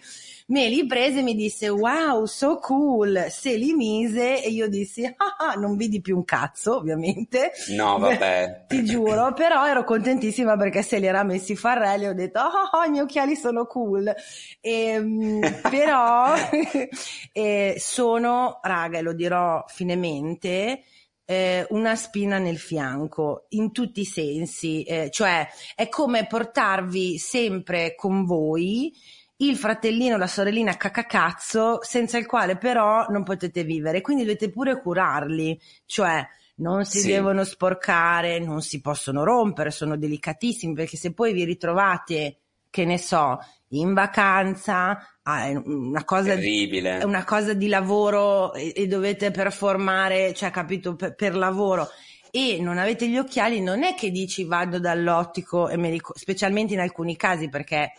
[0.47, 5.05] Me li prese e mi disse, wow, so cool, se li mise e io dissi,
[5.05, 7.51] ah, ah non vidi più un cazzo, ovviamente.
[7.75, 8.65] No, vabbè.
[8.67, 12.69] Ti giuro, però ero contentissima perché se li era messi Farrell e ho detto, ah,
[12.71, 14.11] ah, i miei occhiali sono cool.
[14.59, 16.33] E, ehm, però
[17.31, 20.81] eh, sono, raga, e lo dirò finemente,
[21.25, 27.95] eh, una spina nel fianco in tutti i sensi, eh, cioè è come portarvi sempre
[27.95, 28.93] con voi
[29.37, 34.79] il fratellino, la sorellina cacacazzo, senza il quale però non potete vivere, quindi dovete pure
[34.81, 37.07] curarli, cioè non si sì.
[37.07, 42.37] devono sporcare, non si possono rompere, sono delicatissimi perché se poi vi ritrovate,
[42.69, 43.39] che ne so,
[43.71, 46.99] in vacanza, è una cosa, Terribile.
[46.99, 51.89] È una cosa di lavoro e, e dovete performare, cioè capito, per, per, lavoro
[52.31, 56.73] e non avete gli occhiali, non è che dici vado dall'ottico e me li, specialmente
[56.73, 57.91] in alcuni casi perché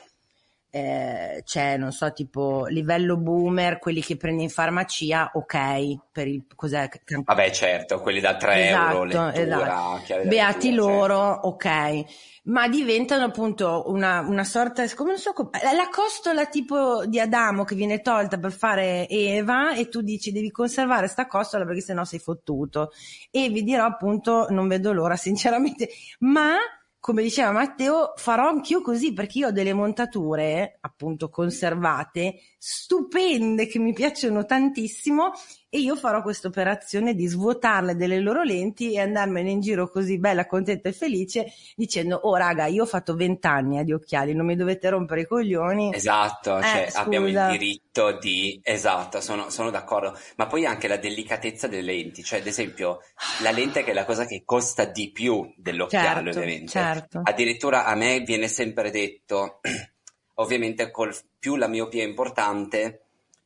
[0.74, 6.44] eh, c'è, non so, tipo livello boomer, quelli che prendi in farmacia, ok, per il
[6.54, 6.88] cos'è?
[7.24, 10.28] Vabbè, certo, quelli da 3 esatto, euro, lettura, esatto.
[10.28, 11.46] Beati lettura, loro, certo.
[11.48, 12.04] ok
[12.44, 17.76] ma diventano appunto una, una sorta, come non so, la costola tipo di Adamo che
[17.76, 22.18] viene tolta per fare Eva e tu dici devi conservare sta costola perché sennò sei
[22.18, 22.90] fottuto.
[23.30, 26.56] E vi dirò appunto, non vedo l'ora sinceramente, ma
[27.02, 33.80] come diceva Matteo, farò anch'io così perché io ho delle montature appunto conservate, stupende, che
[33.80, 35.32] mi piacciono tantissimo
[35.74, 40.18] e io farò questa operazione di svuotarle delle loro lenti e andarmene in giro così
[40.18, 44.44] bella, contenta e felice dicendo oh raga io ho fatto vent'anni eh, di occhiali non
[44.44, 45.94] mi dovete rompere i coglioni.
[45.94, 50.14] Esatto eh, cioè, abbiamo il diritto di esatto sono, sono, d'accordo.
[50.37, 52.98] Ma poi anche la delicatezza delle lenti cioè ad esempio
[53.40, 56.70] la lente che è la cosa che costa di più dell'occhiale certo, ovviamente.
[56.70, 57.20] certo.
[57.24, 59.61] addirittura a me viene sempre detto
[60.37, 63.01] ovviamente col più la miopia è importante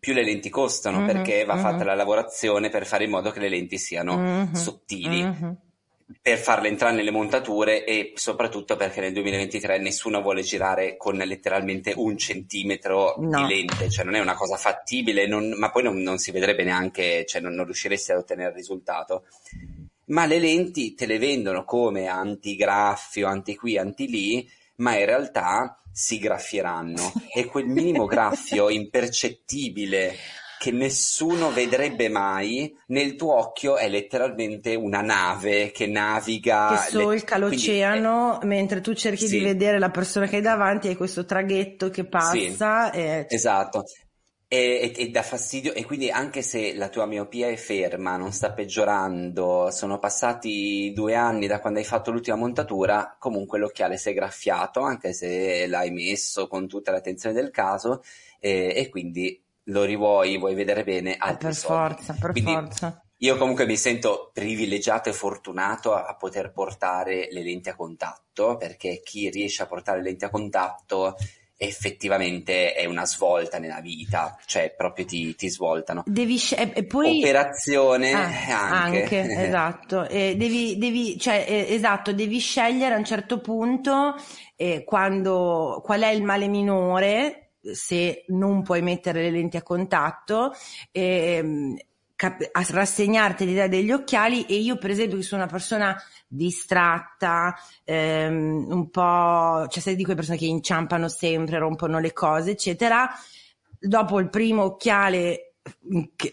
[0.07, 1.63] più le lenti costano mm-hmm, perché va mm-hmm.
[1.65, 5.51] fatta la lavorazione per fare in modo che le lenti siano mm-hmm, sottili mm-hmm.
[6.23, 11.93] per farle entrare nelle montature e soprattutto perché nel 2023 nessuno vuole girare con letteralmente
[11.97, 13.49] un centimetro no.
[13.49, 16.63] di lente, cioè non è una cosa fattibile, non, ma poi non, non, si vedrebbe
[16.63, 19.25] neanche, cioè non, non riusciresti ad ottenere il risultato.
[20.11, 25.81] Ma le lenti te le vendono come antigraffio, anti qui, anti lì, ma in realtà
[25.97, 30.15] si graffieranno e quel minimo graffio impercettibile
[30.59, 36.83] che nessuno vedrebbe mai, nel tuo occhio è letteralmente una nave che naviga.
[36.85, 37.49] Che solca le...
[37.49, 39.39] l'oceano Quindi, mentre tu cerchi sì.
[39.39, 42.91] di vedere la persona che hai davanti, hai questo traghetto che passa.
[42.93, 43.27] Sì, e...
[43.29, 43.85] Esatto.
[44.49, 48.33] E, e, e, dà fastidio, e quindi anche se la tua miopia è ferma, non
[48.33, 54.11] sta peggiorando, sono passati due anni da quando hai fatto l'ultima montatura, comunque l'occhiale si
[54.11, 58.05] è graffiato, anche se l'hai messo con tutta l'attenzione del caso,
[58.39, 63.01] e, e quindi lo rivuoi, vuoi vedere bene ah, per forza, per quindi forza.
[63.21, 68.57] Io comunque mi sento privilegiato e fortunato a, a, poter portare le lenti a contatto,
[68.57, 71.17] perché chi riesce a portare le lenti a contatto
[71.57, 76.03] effettivamente è una svolta nella vita, cioè proprio ti, ti svoltano.
[76.07, 77.19] Devi sc- e poi...
[77.19, 79.01] Operazione ah, anche.
[79.01, 80.07] anche esatto.
[80.09, 84.15] E devi, devi, cioè, eh, esatto, devi scegliere a un certo punto
[84.55, 90.53] eh, quando, qual è il male minore se non puoi mettere le lenti a contatto.
[92.19, 95.95] Eh, a rassegnarti l'idea degli occhiali e io per esempio che sono una persona
[96.27, 102.53] distratta, ehm, un po', cioè sei di quelle persone che inciampano sempre, rompono le cose,
[102.53, 103.09] eccetera.
[103.79, 105.46] Dopo il primo occhiale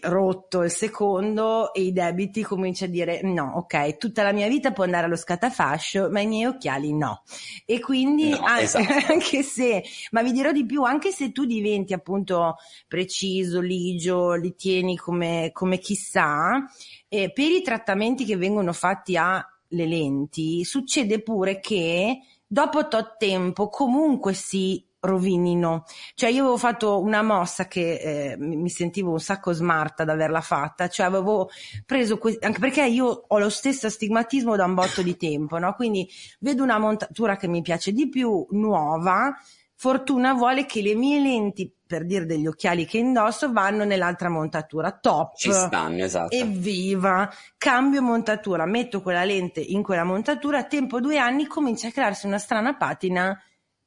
[0.02, 4.72] rotto il secondo e i debiti comincia a dire no, ok, tutta la mia vita
[4.72, 7.22] può andare allo scatafascio, ma i miei occhiali no.
[7.64, 8.92] E quindi no, anche, esatto.
[9.12, 12.56] anche se, ma vi dirò di più, anche se tu diventi appunto
[12.88, 16.64] preciso, ligio, li tieni come, come chissà,
[17.08, 23.16] eh, per i trattamenti che vengono fatti a le lenti, succede pure che dopo tot
[23.18, 25.84] tempo comunque si rovinino.
[26.14, 27.94] Cioè io avevo fatto una mossa che
[28.32, 31.50] eh, mi sentivo un sacco smart ad averla fatta, cioè avevo
[31.86, 35.74] preso, que- anche perché io ho lo stesso astigmatismo da un botto di tempo, no?
[35.74, 36.08] Quindi
[36.40, 39.34] vedo una montatura che mi piace di più, nuova,
[39.76, 44.92] fortuna vuole che le mie lenti per dire degli occhiali che indosso vanno nell'altra montatura
[44.92, 51.18] top ci stanno esatto evviva cambio montatura metto quella lente in quella montatura tempo due
[51.18, 53.38] anni comincia a crearsi una strana patina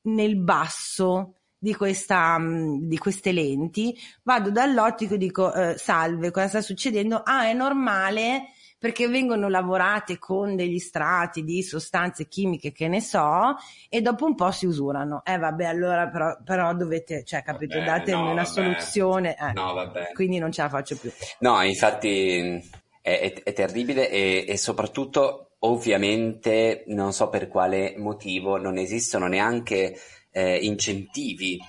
[0.07, 6.47] nel basso di, questa, mm, di queste lenti, vado dall'ottico e dico eh, salve, cosa
[6.47, 7.21] sta succedendo?
[7.23, 13.55] Ah, è normale perché vengono lavorate con degli strati di sostanze chimiche che ne so
[13.89, 15.23] e dopo un po' si usurano.
[15.25, 18.45] Eh vabbè, allora però, però dovete, cioè capito, vabbè, datemi no, una vabbè.
[18.45, 19.35] soluzione.
[19.35, 20.11] Eh, no, vabbè.
[20.13, 21.11] Quindi non ce la faccio più.
[21.39, 22.61] No, infatti
[23.01, 29.27] è, è, è terribile e, e soprattutto ovviamente non so per quale motivo non esistono
[29.27, 29.95] neanche
[30.31, 31.59] eh, incentivi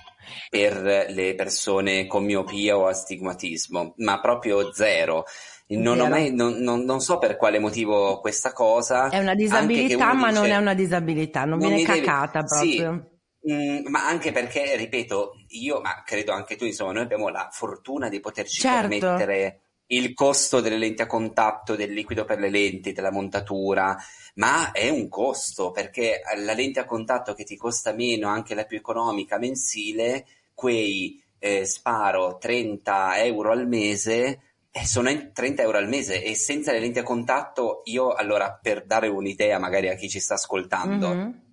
[0.49, 5.25] per le persone con miopia o astigmatismo, ma proprio zero.
[5.67, 9.09] Non, mai, non, non, non, so per quale motivo questa cosa.
[9.09, 13.09] È una disabilità, ma dice, non è una disabilità, non, viene cacata deve, proprio.
[13.41, 17.49] Sì, mm, ma anche perché, ripeto, io, ma credo anche tu, insomma, noi abbiamo la
[17.51, 18.87] fortuna di poterci certo.
[18.87, 23.97] permettere il costo delle lenti a contatto, del liquido per le lenti, della montatura,
[24.35, 28.65] ma è un costo perché la lente a contatto che ti costa meno, anche la
[28.65, 35.87] più economica mensile, quei eh, sparo 30 euro al mese, eh, sono 30 euro al
[35.87, 40.07] mese e senza le lenti a contatto io allora per dare un'idea magari a chi
[40.07, 41.48] ci sta ascoltando mm-hmm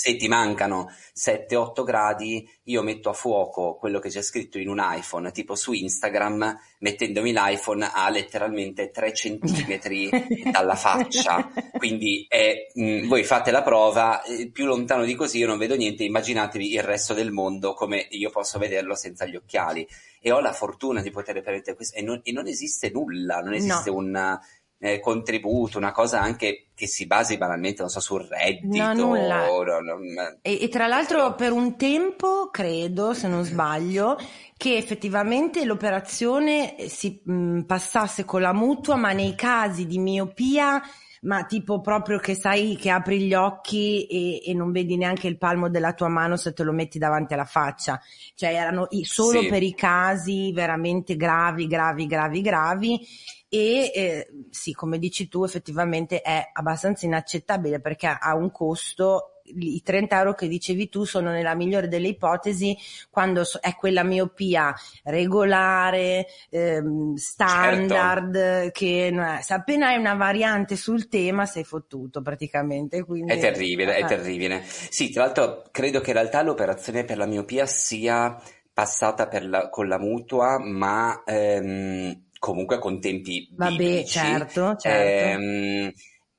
[0.00, 4.80] se ti mancano 7-8 gradi, io metto a fuoco quello che c'è scritto in un
[4.80, 10.08] iPhone, tipo su Instagram, mettendomi l'iPhone a letteralmente 3 centimetri
[10.50, 11.50] dalla faccia.
[11.76, 15.58] Quindi è, mh, mm, voi fate la prova, eh, più lontano di così io non
[15.58, 19.86] vedo niente, immaginatevi il resto del mondo come io posso vederlo senza gli occhiali.
[20.18, 23.52] E ho la fortuna di poter permettere questo, e non, e non esiste nulla, non
[23.52, 23.96] esiste no.
[23.96, 24.38] un
[24.82, 28.94] eh, contributo, una cosa anche che si basi banalmente, non so, sul reddito.
[28.94, 29.12] No.
[29.12, 29.98] O, no,
[30.40, 34.16] e, e, tra l'altro per un tempo, credo, se non sbaglio,
[34.56, 40.82] che effettivamente l'operazione si mh, passasse con la mutua, ma nei casi di miopia
[41.20, 45.36] ma tipo proprio che sai che apri gli occhi e, e, non vedi neanche il
[45.36, 48.00] palmo della tua mano se te lo metti davanti alla faccia.
[48.34, 49.48] Cioè erano solo sì.
[49.48, 53.06] per i casi veramente gravi, gravi, gravi, gravi
[53.52, 59.82] e eh, sì, come dici tu, effettivamente è abbastanza inaccettabile perché ha un costo i
[59.82, 62.76] 30 euro che dicevi tu sono nella migliore delle ipotesi
[63.10, 68.70] quando è quella miopia regolare, ehm, standard, certo.
[68.72, 73.04] che se appena hai una variante sul tema sei fottuto praticamente.
[73.04, 74.00] Quindi, è terribile, eh.
[74.00, 74.62] è terribile.
[74.64, 78.40] Sì, tra l'altro credo che in realtà l'operazione per la miopia sia
[78.72, 84.06] passata la, con la mutua, ma ehm, comunque con tempi Vabbè, biblici.
[84.06, 84.88] certo, certo.
[84.88, 85.92] Ehm,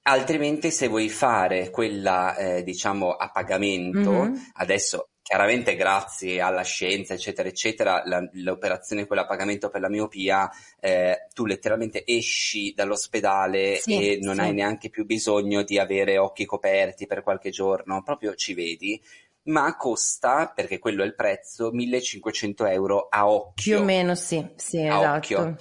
[0.03, 4.35] altrimenti se vuoi fare quella, eh, diciamo, a pagamento, mm-hmm.
[4.53, 10.49] adesso chiaramente grazie alla scienza, eccetera, eccetera, la, l'operazione quella a pagamento per la miopia,
[10.79, 14.41] eh, tu letteralmente esci dall'ospedale sì, e non sì.
[14.41, 19.01] hai neanche più bisogno di avere occhi coperti per qualche giorno, proprio ci vedi
[19.43, 23.75] ma costa, perché quello è il prezzo, 1500 euro a occhio.
[23.75, 25.15] Più o meno sì, sì, a esatto.
[25.15, 25.57] Occhio.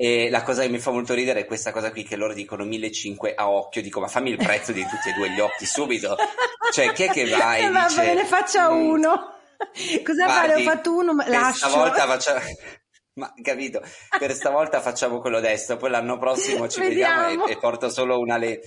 [0.00, 2.62] E la cosa che mi fa molto ridere è questa cosa qui che loro dicono
[2.62, 3.82] 1500 a occhio.
[3.82, 6.16] Dico, ma fammi il prezzo di tutti e due gli occhi subito.
[6.70, 8.02] Cioè, chi è che va e Va dice...
[8.02, 9.34] bene, faccia mm, uno.
[10.04, 10.54] Cosa fare?
[10.54, 11.68] Ho fatto uno, ma lascio.
[11.68, 12.38] Stavolta facciamo...
[13.18, 13.82] Ma capito,
[14.16, 18.20] per stavolta facciamo quello destro, poi l'anno prossimo ci vediamo, vediamo e, e, porto solo
[18.20, 18.60] una le...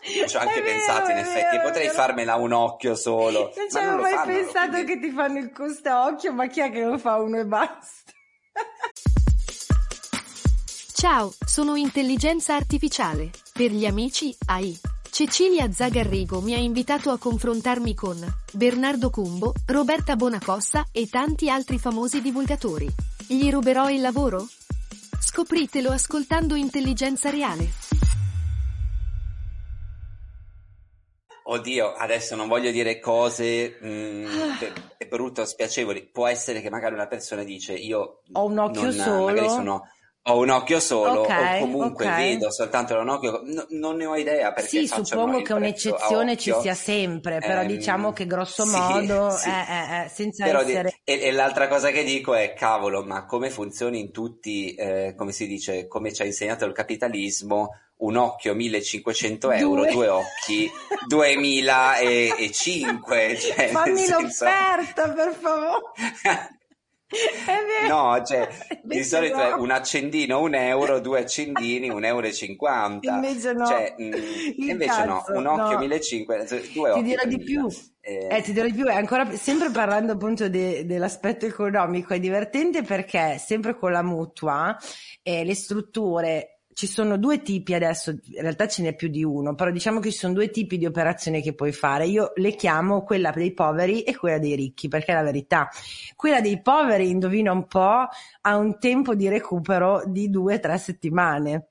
[0.00, 3.52] Ci ho anche vero, pensato in effetti, vero, potrei farmela un occhio solo.
[3.54, 4.92] Non ci avevo mai fanno, pensato quindi...
[4.94, 8.13] che ti fanno il costa occhio, ma chi è che lo fa uno e basta?
[11.06, 13.28] Ciao, sono Intelligenza Artificiale.
[13.52, 14.74] Per gli amici, AI.
[15.10, 18.16] Cecilia Zagarrigo mi ha invitato a confrontarmi con
[18.54, 22.88] Bernardo Cumbo, Roberta Bonacossa e tanti altri famosi divulgatori.
[23.28, 24.46] Gli ruberò il lavoro?
[25.20, 27.68] Scopritelo ascoltando Intelligenza Reale.
[31.42, 34.26] Oddio, adesso non voglio dire cose mm,
[34.96, 36.08] è brutto, spiacevoli.
[36.10, 39.24] Può essere che magari una persona dice io ho un occhio non, solo.
[39.26, 39.86] Magari sono
[40.26, 42.32] ho un occhio solo okay, o comunque okay.
[42.32, 46.38] vedo soltanto da un occhio, no, non ne ho idea perché Sì, suppongo che un'eccezione
[46.38, 49.50] ci sia sempre, però ehm, diciamo che grosso modo sì.
[49.50, 51.00] È, è, è, senza però essere...
[51.04, 55.14] Di, e, e, l'altra cosa che dico è, cavolo, ma come funziona in tutti, eh,
[55.14, 60.08] come si dice, come ci ha insegnato il capitalismo, un occhio 1500 euro, due, due
[60.24, 60.72] occhi
[61.06, 63.36] 2005.
[63.36, 64.20] Cioè, Fammi senso...
[64.20, 65.82] l'offerta, per favore.
[67.88, 68.48] No, cioè,
[68.82, 69.42] di solito no.
[69.42, 73.14] è un accendino un euro, due accendini un euro e cinquanta.
[73.14, 73.66] Invece no.
[73.66, 74.12] Cioè, mh, mm,
[74.68, 75.78] invece cazzo, no, un occhio no.
[75.78, 77.02] 1500, due occhi.
[77.02, 77.68] Ti dirò di più.
[78.00, 78.28] Eh.
[78.30, 82.82] eh, ti dirò di più, è ancora sempre parlando appunto de, dell'aspetto economico, è divertente
[82.82, 84.76] perché sempre con la mutua
[85.22, 89.54] eh, le strutture ci sono due tipi adesso, in realtà ce n'è più di uno,
[89.54, 92.06] però diciamo che ci sono due tipi di operazioni che puoi fare.
[92.06, 95.68] Io le chiamo quella dei poveri e quella dei ricchi, perché è la verità.
[96.16, 98.08] Quella dei poveri, indovina un po',
[98.40, 101.68] ha un tempo di recupero di due o tre settimane.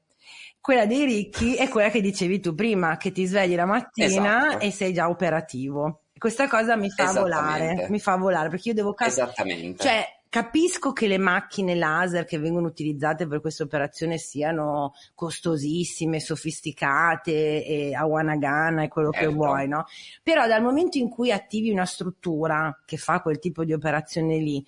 [0.59, 4.63] Quella dei ricchi è quella che dicevi tu prima, che ti svegli la mattina esatto.
[4.63, 6.03] e sei già operativo.
[6.17, 8.95] Questa cosa mi fa volare, mi fa volare perché io devo...
[8.97, 9.83] Esattamente.
[9.83, 17.63] Cioè, Capisco che le macchine laser che vengono utilizzate per questa operazione siano costosissime, sofisticate
[17.63, 19.27] e a wanagana e quello certo.
[19.27, 19.85] che vuoi, no?
[20.23, 24.65] Però dal momento in cui attivi una struttura che fa quel tipo di operazione lì,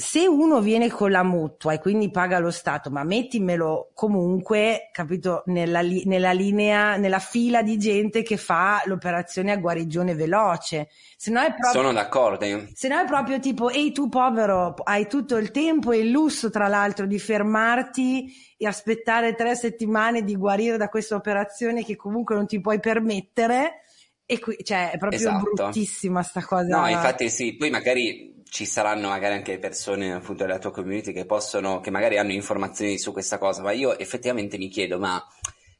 [0.00, 5.42] se uno viene con la mutua e quindi paga lo Stato, ma mettimelo comunque, capito,
[5.46, 10.88] nella, li- nella linea, nella fila di gente che fa l'operazione a guarigione veloce.
[11.16, 12.46] Se no è proprio, Sono d'accordo.
[12.74, 16.48] Se no è proprio tipo, ehi tu povero, hai tutto il tempo e il lusso
[16.48, 22.36] tra l'altro di fermarti e aspettare tre settimane di guarire da questa operazione che comunque
[22.36, 23.82] non ti puoi permettere.
[24.24, 25.50] E qui, cioè, è proprio esatto.
[25.54, 26.82] bruttissima sta cosa.
[26.82, 31.26] No, infatti sì, poi magari ci saranno magari anche persone appunto della tua community che
[31.26, 35.24] possono, che magari hanno informazioni su questa cosa, ma io effettivamente mi chiedo, ma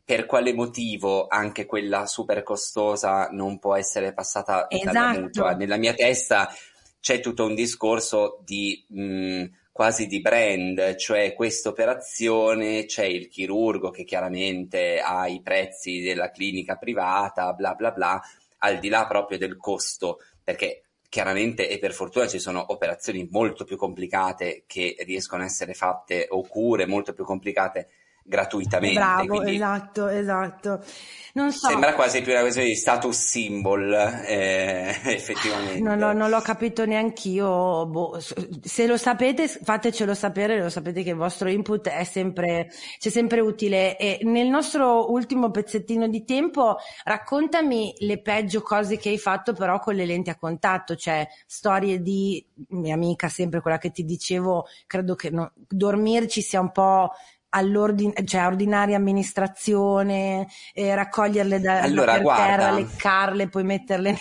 [0.04, 4.92] per quale motivo anche quella super costosa non può essere passata esatto.
[4.92, 5.52] dalla mutua?
[5.52, 6.52] Nella mia testa
[7.00, 13.90] c'è tutto un discorso di mh, quasi di brand, cioè questa operazione c'è il chirurgo
[13.90, 18.20] che chiaramente ha i prezzi della clinica privata, bla bla bla,
[18.58, 23.64] al di là proprio del costo, perché Chiaramente e per fortuna ci sono operazioni molto
[23.64, 27.88] più complicate che riescono a essere fatte o cure molto più complicate
[28.28, 28.98] gratuitamente.
[28.98, 30.84] Bravo, esatto, esatto.
[31.32, 31.68] Non so.
[31.68, 35.80] Sembra quasi più una questione di status symbol, eh, effettivamente.
[35.80, 37.86] Non, non, non, l'ho capito neanch'io.
[37.86, 38.18] Boh,
[38.62, 43.40] se lo sapete, fatecelo sapere, lo sapete che il vostro input è sempre, c'è sempre
[43.40, 43.96] utile.
[43.96, 49.78] E nel nostro ultimo pezzettino di tempo, raccontami le peggio cose che hai fatto però
[49.78, 54.66] con le lenti a contatto, cioè storie di mia amica, sempre quella che ti dicevo,
[54.86, 57.12] credo che no, dormirci sia un po'
[57.51, 64.11] cioè ordinaria amministrazione, eh, raccoglierle da, allora, da guarda, terra, leccarle, poi metterle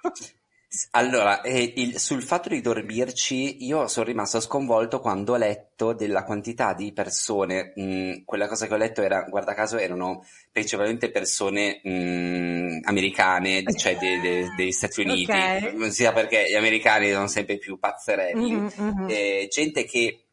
[0.00, 0.34] nell'occhio.
[0.90, 6.24] Allora, eh, il, sul fatto di dormirci, io sono rimasto sconvolto quando ho letto della
[6.24, 11.10] quantità di persone, mh, mm, quella cosa che ho letto era, guarda caso, erano principalmente
[11.10, 15.90] persone mh, mm, americane, cioè de, de, degli Stati Uniti, okay.
[15.90, 19.08] sia perché gli americani sono sempre più pazzerelli, mm-hmm, mm-hmm.
[19.08, 20.25] Eh, gente che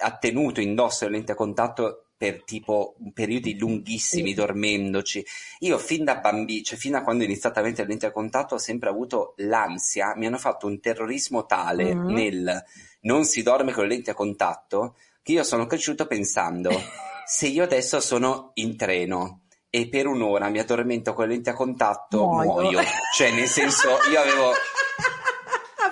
[0.00, 5.24] ha tenuto indosso le lenti a contatto per tipo periodi lunghissimi, dormendoci.
[5.60, 8.12] Io fin da bambino, cioè fin da quando ho iniziato a mettere le lenti a
[8.12, 12.14] contatto, ho sempre avuto l'ansia, mi hanno fatto un terrorismo tale mm-hmm.
[12.14, 12.64] nel
[13.02, 16.70] non si dorme con le lenti a contatto, che io sono cresciuto pensando,
[17.24, 21.54] se io adesso sono in treno e per un'ora mi addormento con le lenti a
[21.54, 22.70] contatto, muoio.
[22.70, 22.80] muoio.
[23.16, 24.52] Cioè, nel senso, io avevo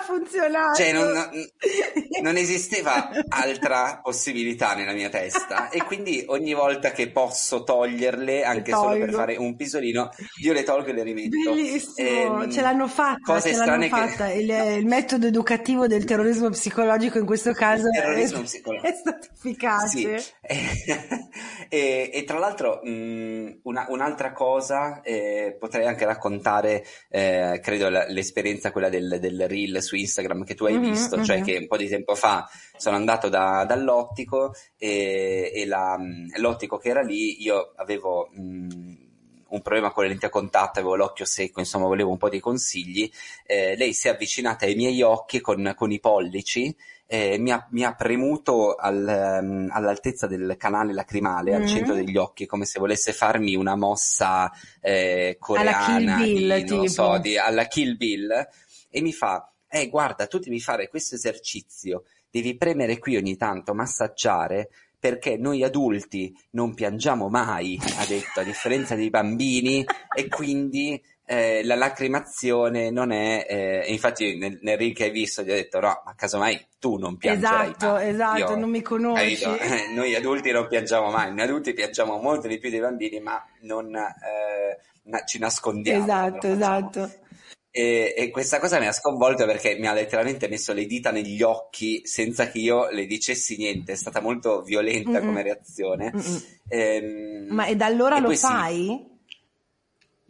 [0.09, 0.75] funzionato.
[0.75, 1.11] Cioè, non,
[2.21, 5.69] non, esisteva altra possibilità nella mia testa.
[5.69, 10.09] E quindi ogni volta che posso toglierle, anche solo per fare un pisolino,
[10.41, 11.53] io le tolgo e le rimetto.
[11.53, 13.39] Bellissimo, e, ce l'hanno fatta.
[13.39, 14.27] Ce l'hanno fatta.
[14.27, 14.33] Che...
[14.33, 20.19] Il, il, metodo educativo del terrorismo psicologico in questo caso è, è, stato efficace.
[20.19, 20.37] Sì.
[21.69, 28.71] e, e, tra l'altro, mh, una, un'altra cosa, eh, potrei anche raccontare, eh, credo, l'esperienza
[28.71, 31.45] quella del, del reel su Instagram che tu hai mm-hmm, visto, cioè mm-hmm.
[31.45, 35.97] che un po' di tempo fa sono andato da, dall'ottico e, e la,
[36.37, 39.07] l'ottico che era lì, io avevo mh,
[39.49, 42.39] un problema con le lenti a contatto, avevo l'occhio secco, insomma volevo un po' di
[42.39, 43.09] consigli,
[43.45, 46.75] eh, lei si è avvicinata ai miei occhi con, con i pollici
[47.11, 51.61] eh, mi, ha, mi, ha, premuto al, um, all'altezza del canale lacrimale, mm-hmm.
[51.61, 56.63] al centro degli occhi, come se volesse farmi una mossa eh, coreana, alla Kill Bill,
[56.63, 58.47] di, non so, di, alla Kill Bill,
[58.91, 63.73] e mi fa, eh guarda, tu devi fare questo esercizio, devi premere qui ogni tanto,
[63.73, 71.01] massaggiare, perché noi adulti non piangiamo mai, ha detto, a differenza dei bambini, e quindi
[71.25, 75.53] eh, la lacrimazione non è, eh, infatti nel, nel reel che hai visto gli ho
[75.53, 78.09] detto no, ma casomai tu non piangerai esatto, mai.
[78.09, 79.43] Esatto, Io, non mi conosci.
[79.43, 83.39] Eh, noi adulti non piangiamo mai, noi adulti piangiamo molto di più dei bambini, ma
[83.61, 86.03] non eh, na- ci nascondiamo.
[86.03, 87.11] Esatto, esatto.
[87.71, 91.41] E, e, questa cosa mi ha sconvolto perché mi ha letteralmente messo le dita negli
[91.43, 95.25] occhi senza che io le dicessi niente, è stata molto violenta Mm-mm.
[95.25, 96.11] come reazione.
[96.67, 98.85] Ehm, Ma e da allora lo fai?
[98.85, 99.08] Sì.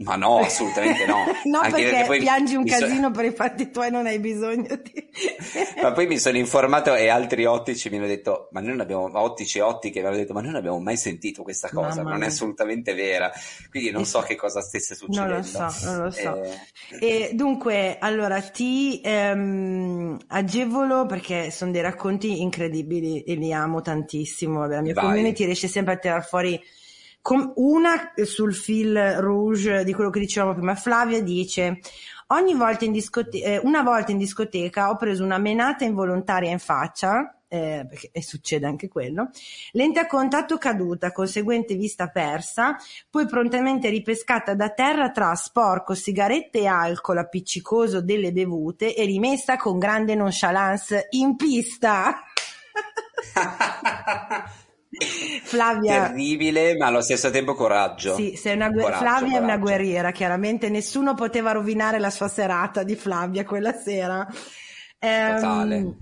[0.02, 1.26] Ma no, assolutamente no.
[1.46, 4.20] no, Anche perché, poi piangi un mi so- casino per i fatti tuoi, non hai
[4.20, 5.10] bisogno di...
[5.82, 9.10] Ma poi mi sono informato e altri ottici mi hanno detto, ma noi non abbiamo,
[9.20, 12.12] ottici e ottiche mi hanno detto, ma noi non abbiamo mai sentito questa cosa, Mamma
[12.12, 13.30] non è assolutamente vera.
[13.70, 15.34] Quindi non so che cosa stesse succedendo.
[15.34, 16.44] Non lo so, non lo so.
[16.44, 16.58] Eh,
[17.00, 24.66] E dunque, allora ti ehm, agevolo perché sono dei racconti incredibili e li amo tantissimo.
[24.66, 25.04] La mia Vai.
[25.04, 26.60] community riesce sempre a tirar fuori
[27.22, 30.76] com- una sul fil rouge di quello che dicevamo prima.
[30.76, 31.80] Flavia dice:
[32.28, 36.60] Ogni volta in discote- eh, una volta in discoteca ho preso una menata involontaria in
[36.60, 37.34] faccia.
[37.52, 39.32] eh, perché- e succede anche quello,
[39.72, 42.76] lente a contatto caduta, conseguente vista persa,
[43.10, 49.58] poi prontamente ripescata da terra tra sporco, sigarette e alcol appiccicoso delle bevute e rimessa
[49.58, 52.22] con grande nonchalance in pista.
[55.44, 58.16] Flavia, Terribile, ma allo stesso tempo coraggio.
[58.16, 59.60] sì, sei una gue- Coraggio, Flavia è una coraggio.
[59.60, 64.28] guerriera, chiaramente nessuno poteva rovinare la sua serata di Flavia quella sera.
[65.00, 65.98] Ehm, Totale.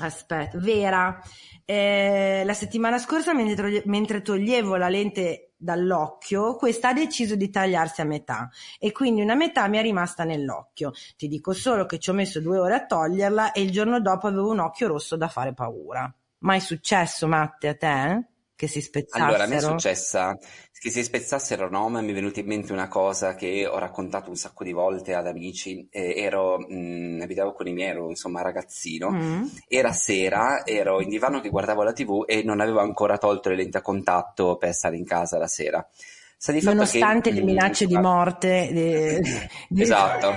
[0.00, 1.20] aspetta, Vera,
[1.64, 8.04] eh, la settimana scorsa mentre toglievo la lente dall'occhio, questa ha deciso di tagliarsi a
[8.04, 8.48] metà
[8.78, 10.92] e quindi una metà mi è rimasta nell'occhio.
[11.16, 14.26] Ti dico solo che ci ho messo due ore a toglierla e il giorno dopo
[14.26, 16.12] avevo un occhio rosso da fare paura.
[16.42, 18.24] Mai successo, Matte, a te?
[18.54, 19.24] Che si spezzassero?
[19.24, 20.36] Allora, a me è successa
[20.82, 24.30] che si spezzassero no, ma mi è venuta in mente una cosa che ho raccontato
[24.30, 25.86] un sacco di volte ad amici.
[25.88, 29.10] Eh, ero, mh, abitavo con i miei, ero insomma ragazzino.
[29.12, 29.42] Mm.
[29.68, 33.56] Era sera, ero in divano che guardavo la TV e non avevo ancora tolto le
[33.56, 35.88] lenti a contatto per stare in casa la sera.
[36.62, 38.70] Nonostante che, le mh, minacce di insomma, morte.
[38.72, 39.20] de-
[39.68, 40.34] di- Esatto.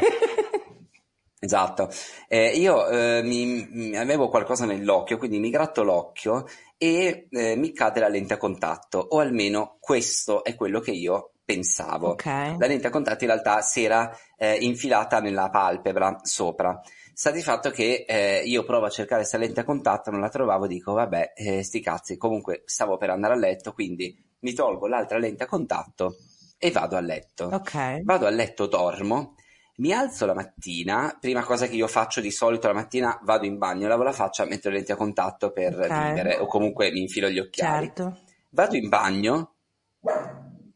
[1.45, 1.89] Esatto,
[2.27, 7.71] Eh, io eh, mi, mi- avevo qualcosa nell'occhio, quindi mi gratto l'occhio e eh, mi
[7.71, 12.09] cade la lente a contatto, o almeno questo è quello che io pensavo.
[12.09, 12.25] Ok.
[12.25, 16.81] La lente a contatto in realtà si era eh, infilata nella palpebra sopra.
[17.13, 20.29] Sta di fatto che eh, io provo a cercare questa lente a contatto, non la
[20.29, 24.87] trovavo, dico vabbè, eh, sti cazzi, comunque stavo per andare a letto, quindi mi tolgo
[24.87, 26.15] l'altra lente a contatto
[26.57, 27.49] e vado a letto.
[27.53, 28.01] Ok.
[28.03, 29.35] Vado a letto, dormo,
[29.77, 33.57] mi alzo la mattina, prima cosa che io faccio di solito la mattina, vado in
[33.57, 35.87] bagno, lavo la faccia, metto le lenti a contatto per Ok.
[35.89, 37.85] ridere o comunque mi infilo gli occhiali.
[37.87, 38.17] Certo.
[38.51, 39.55] Vado in bagno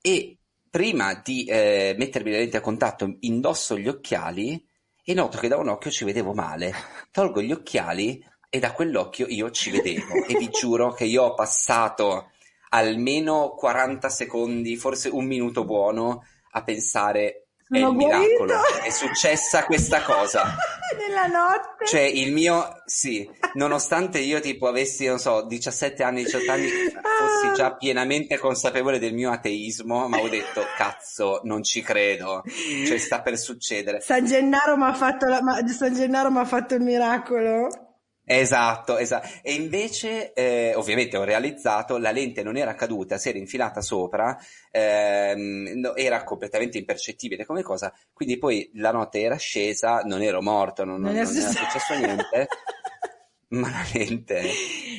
[0.01, 0.37] e
[0.69, 4.63] prima di eh, mettermi le lenti a contatto indosso gli occhiali
[5.03, 6.73] e noto che da un occhio ci vedevo male.
[7.11, 11.33] Tolgo gli occhiali e da quell'occhio io ci vedevo e vi giuro che io ho
[11.33, 12.31] passato
[12.69, 19.63] almeno 40 secondi, forse un minuto buono a pensare è il miracolo, guarito." è successa
[19.65, 20.43] questa cosa.
[20.97, 21.85] Nella notte.
[21.85, 27.53] Cioè, il mio, sì, nonostante io tipo avessi, non so, 17 anni, 18 anni, fossi
[27.55, 32.43] già pienamente consapevole del mio ateismo, ma ho detto, cazzo, non ci credo,
[32.87, 34.01] cioè sta per succedere.
[34.01, 37.88] San Gennaro mi ha fatto, la- ma- San Gennaro m'ha fatto il miracolo.
[38.31, 39.27] Esatto, esatto.
[39.41, 44.37] E invece, eh, ovviamente ho realizzato, la lente non era caduta, si era infilata sopra,
[44.69, 50.43] ehm, no- era completamente impercettibile come cosa, quindi poi la notte era scesa, non ero
[50.43, 52.47] morto, non, non- Non non era successo- niente,
[53.49, 54.41] ma la lente...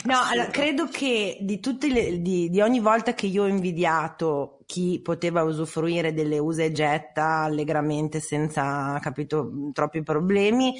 [0.02, 4.58] No, allora, credo che di, tutte le, di, di ogni volta che io ho invidiato
[4.66, 10.74] chi poteva usufruire delle usa e getta allegramente senza, capito, troppi problemi,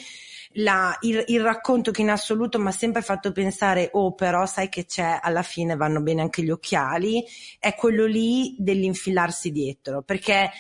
[0.55, 4.68] la- il, il racconto che in assoluto mi ha sempre fatto pensare, oh però sai
[4.68, 7.24] che c'è, alla fine vanno bene anche gli occhiali,
[7.59, 10.51] è quello lì dell'infilarsi dietro, perché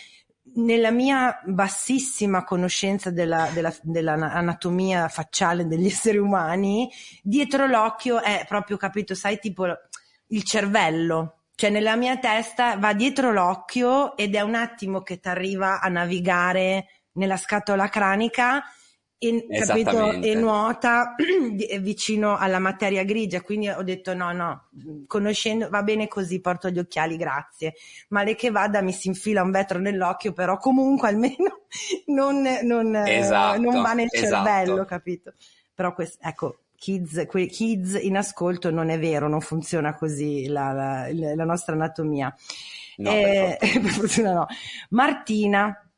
[0.54, 6.90] nella mia bassissima conoscenza della, della, dell'anatomia facciale degli esseri umani,
[7.22, 9.66] dietro l'occhio è proprio capito, sai, tipo
[10.28, 11.36] il cervello.
[11.54, 15.88] Cioè nella mia testa va dietro l'occhio ed è un attimo che ti arriva a
[15.88, 18.62] navigare nella scatola cranica
[19.22, 21.14] e, capito, e nuota
[21.80, 23.42] vicino alla materia grigia.
[23.42, 24.68] Quindi ho detto no, no,
[25.06, 27.74] conoscendo va bene così, porto gli occhiali, grazie.
[28.08, 31.66] Male che vada mi si infila un vetro nell'occhio, però comunque almeno
[32.06, 34.44] non, non, eh, Esatto, non va nel esatto.
[34.44, 35.34] cervello, capito?
[35.74, 40.72] Però questo, ecco, kids, que- kids in ascolto non è vero, non funziona così la,
[40.72, 42.34] la- la nostra anatomia.
[42.96, 44.46] No, Eh, per fortuna no.
[44.90, 45.89] Martina,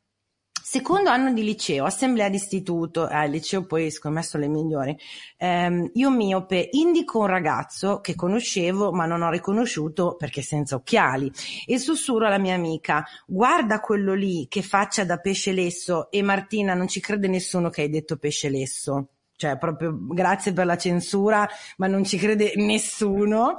[0.73, 4.97] secondo anno di liceo, assemblea d'istituto, eh, il liceo poi scommesso le migliori,
[5.37, 11.31] ehm, io miope indico un ragazzo che conoscevo ma non ho riconosciuto perché senza occhiali
[11.67, 16.73] e sussurro alla mia amica, guarda quello lì che faccia da pesce lesso e Martina
[16.73, 19.09] non ci crede nessuno che hai detto pesce lesso.
[19.35, 21.47] Cioè, proprio grazie per la censura,
[21.77, 23.57] ma non ci crede nessuno.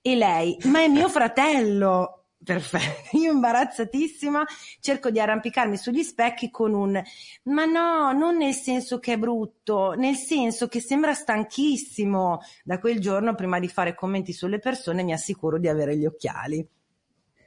[0.00, 2.17] E lei, ma è mio fratello.
[2.42, 4.44] Perfetto, io imbarazzatissima
[4.80, 7.02] cerco di arrampicarmi sugli specchi con un
[7.44, 12.40] ma no, non nel senso che è brutto, nel senso che sembra stanchissimo.
[12.62, 16.66] Da quel giorno, prima di fare commenti sulle persone, mi assicuro di avere gli occhiali.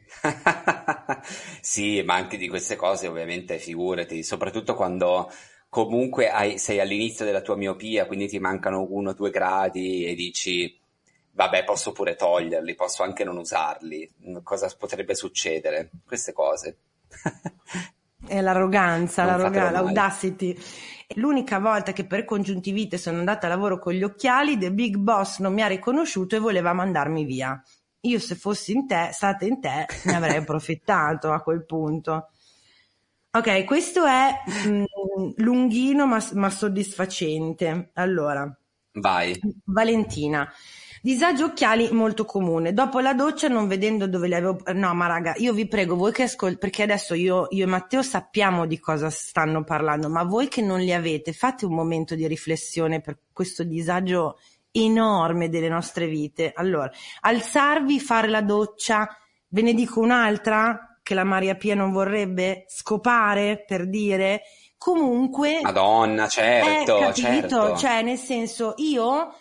[1.61, 5.31] sì, ma anche di queste cose ovviamente figurati, soprattutto quando
[5.69, 10.15] comunque hai, sei all'inizio della tua miopia, quindi ti mancano uno o due gradi e
[10.15, 10.80] dici
[11.31, 14.09] vabbè posso pure toglierli, posso anche non usarli,
[14.43, 15.89] cosa potrebbe succedere?
[16.05, 16.77] Queste cose.
[18.27, 20.57] È l'arroganza, l'arroganza l'audacity.
[21.15, 25.39] L'unica volta che per congiuntivite sono andata a lavoro con gli occhiali, The Big Boss
[25.39, 27.61] non mi ha riconosciuto e voleva mandarmi via.
[28.01, 32.29] Io se fossi in te, state in te, ne avrei approfittato a quel punto.
[33.31, 37.91] Ok, questo è mh, mm, lunghino ma, ma soddisfacente.
[37.93, 38.53] Allora,
[38.93, 39.39] vai.
[39.65, 40.51] Valentina.
[41.03, 42.73] Disagio occhiali molto comune.
[42.73, 44.59] Dopo la doccia, non vedendo dove li avevo.
[44.73, 48.03] No, ma raga, io vi prego, voi che ascoltate, perché adesso io, io, e Matteo
[48.03, 52.27] sappiamo di cosa stanno parlando, ma voi che non li avete, fate un momento di
[52.27, 54.37] riflessione per questo disagio
[54.69, 56.51] enorme delle nostre vite.
[56.53, 56.91] Allora,
[57.21, 59.09] alzarvi, fare la doccia,
[59.47, 64.43] ve ne dico un'altra che la Maria Pia non vorrebbe scopare per dire.
[64.77, 65.61] Comunque.
[65.63, 67.13] Madonna, certo, eh, capito?
[67.13, 67.77] certo.
[67.77, 69.33] Cioè, nel senso, io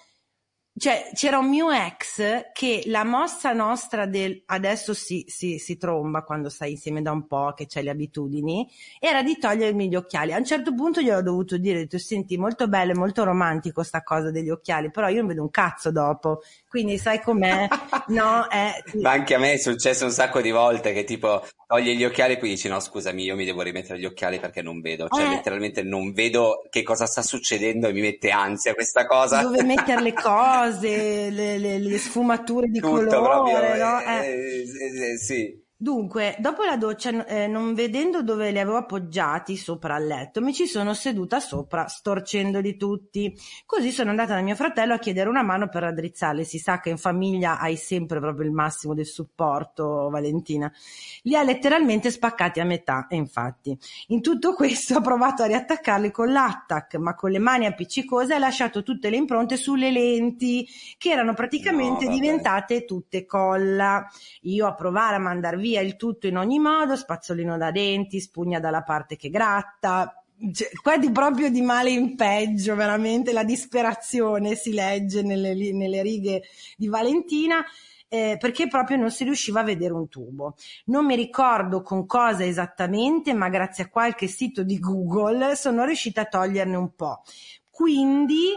[0.80, 6.22] cioè, c'era un mio ex che la mossa nostra del adesso si, si, si tromba
[6.22, 8.66] quando stai insieme da un po', che c'hai le abitudini,
[8.98, 10.32] era di togliermi gli occhiali.
[10.32, 14.02] A un certo punto gliel'ho dovuto dire, tu senti, molto bello e molto romantico sta
[14.02, 16.40] cosa degli occhiali, però io non vedo un cazzo dopo.
[16.66, 17.68] Quindi sai com'è?
[18.10, 18.82] no, è...
[19.00, 22.34] Ma anche a me è successo un sacco di volte che tipo togli gli occhiali
[22.34, 25.08] e poi dici no scusami io mi devo rimettere gli occhiali perché non vedo.
[25.08, 25.28] Cioè eh...
[25.28, 29.42] letteralmente non vedo che cosa sta succedendo e mi mette ansia questa cosa.
[29.42, 34.00] Dove mettere le cose le, le, le sfumature di Tutto colore, proprio, no?
[34.00, 35.68] Eh, eh, eh, sì.
[35.82, 40.52] Dunque, dopo la doccia, eh, non vedendo dove li avevo appoggiati sopra al letto, mi
[40.52, 43.34] ci sono seduta sopra, storcendoli tutti.
[43.64, 46.44] Così sono andata da mio fratello a chiedere una mano per raddrizzarli.
[46.44, 50.70] Si sa che in famiglia hai sempre proprio il massimo del supporto, Valentina.
[51.22, 53.74] Li ha letteralmente spaccati a metà, e infatti.
[54.08, 58.38] In tutto questo ha provato a riattaccarli con l'attack, ma con le mani appiccicose ha
[58.38, 60.68] lasciato tutte le impronte sulle lenti,
[60.98, 64.06] che erano praticamente no, diventate tutte colla.
[64.42, 68.20] Io a provare a mandar via via il tutto in ogni modo, spazzolino da denti,
[68.20, 70.20] spugna dalla parte che gratta,
[70.52, 76.02] cioè, qua di proprio di male in peggio, veramente la disperazione si legge nelle, nelle
[76.02, 76.42] righe
[76.76, 77.64] di Valentina.
[78.12, 80.56] Eh, perché proprio non si riusciva a vedere un tubo.
[80.86, 86.22] Non mi ricordo con cosa esattamente, ma grazie a qualche sito di Google sono riuscita
[86.22, 87.22] a toglierne un po'.
[87.70, 88.48] Quindi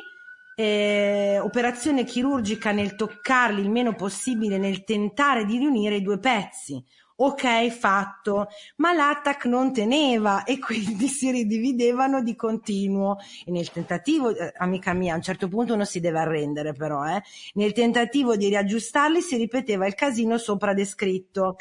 [0.55, 6.83] eh, operazione chirurgica nel toccarli il meno possibile, nel tentare di riunire i due pezzi
[7.15, 8.47] ok, fatto,
[8.77, 14.93] ma l'attack non teneva e quindi si ridividevano di continuo e nel tentativo, eh, amica
[14.93, 17.21] mia, a un certo punto uno si deve arrendere però, eh,
[17.53, 21.57] nel tentativo di riaggiustarli si ripeteva il casino sopra descritto.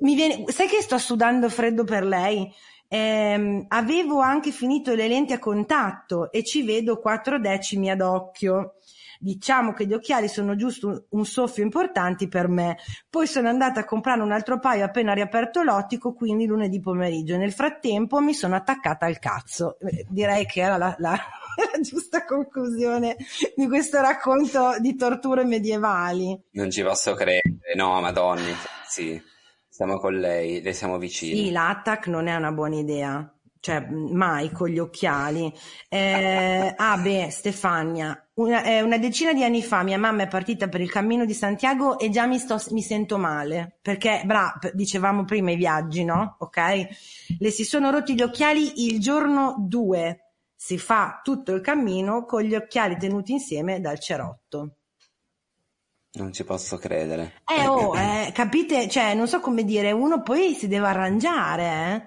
[0.00, 2.52] Mi viene, sai che sto sudando freddo per lei?
[2.92, 8.74] Eh, avevo anche finito le lenti a contatto e ci vedo quattro decimi ad occhio.
[9.22, 12.78] Diciamo che gli occhiali sono giusto un, un soffio importanti per me.
[13.10, 17.36] Poi sono andata a comprare un altro paio appena riaperto l'ottico, quindi lunedì pomeriggio.
[17.36, 19.78] Nel frattempo mi sono attaccata al cazzo.
[19.80, 21.10] Eh, direi che era la, la,
[21.72, 23.16] la giusta conclusione
[23.54, 26.40] di questo racconto di torture medievali.
[26.52, 28.54] Non ci posso credere, no, madonna,
[28.88, 29.20] sì.
[29.68, 31.44] Stiamo con lei, le siamo vicini.
[31.44, 35.52] Sì, l'attack non è una buona idea cioè mai con gli occhiali.
[35.88, 40.68] Eh, ah beh, Stefania, una, eh, una, decina di anni fa mia mamma è partita
[40.68, 45.24] per il cammino di Santiago e già mi, sto, mi sento male, perché, bra, dicevamo
[45.24, 46.36] prima i viaggi, no?
[46.38, 46.58] Ok?
[47.38, 50.24] Le si sono rotti gli occhiali il giorno 2.
[50.56, 54.74] Si fa tutto il cammino con gli occhiali tenuti insieme dal cerotto.
[56.12, 57.42] Non ci posso credere.
[57.46, 58.88] Eh, oh, eh, capite?
[58.88, 62.02] Cioè, non so come dire, uno poi si deve arrangiare, eh?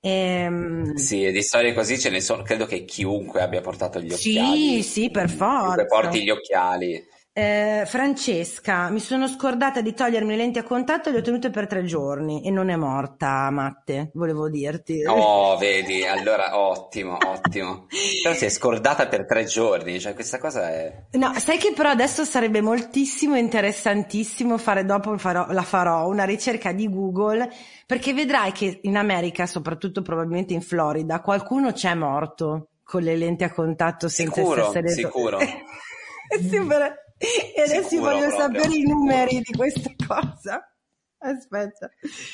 [0.00, 0.94] Ehm...
[0.94, 4.82] Sì, e di storie così ce ne sono, credo che chiunque abbia portato gli occhiali.
[4.82, 5.74] Sì, sì, per forza.
[5.74, 7.06] Chiunque porti gli occhiali.
[7.38, 11.50] Eh, Francesca, mi sono scordata di togliermi le lenti a contatto e le ho tenute
[11.50, 15.04] per tre giorni e non è morta, Matte, volevo dirti.
[15.06, 17.86] Oh, vedi, allora ottimo, ottimo.
[18.24, 21.04] Però si è scordata per tre giorni, cioè questa cosa è...
[21.12, 26.72] No, sai che però adesso sarebbe moltissimo interessantissimo fare dopo, farò, la farò, una ricerca
[26.72, 27.48] di Google,
[27.86, 33.44] perché vedrai che in America, soprattutto probabilmente in Florida, qualcuno c'è morto con le lenti
[33.44, 34.88] a contatto senza sicuro, essere...
[34.88, 35.38] Sicuro,
[36.40, 37.06] sicuro.
[37.18, 38.60] E adesso Sicuro voglio proprio.
[38.60, 40.72] sapere i numeri di questa cosa.
[41.18, 41.90] Aspetta.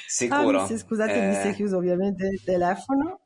[0.06, 0.60] Sicuro.
[0.60, 1.26] Ah, scusate, eh...
[1.26, 3.20] mi si è chiuso ovviamente il telefono.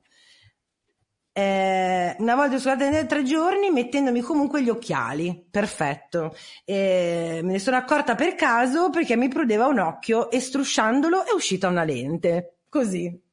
[1.32, 6.34] Eh, una volta scusate tre giorni mettendomi comunque gli occhiali, perfetto.
[6.64, 11.32] Eh, me ne sono accorta per caso perché mi prudeva un occhio e strusciandolo è
[11.32, 13.26] uscita una lente, così.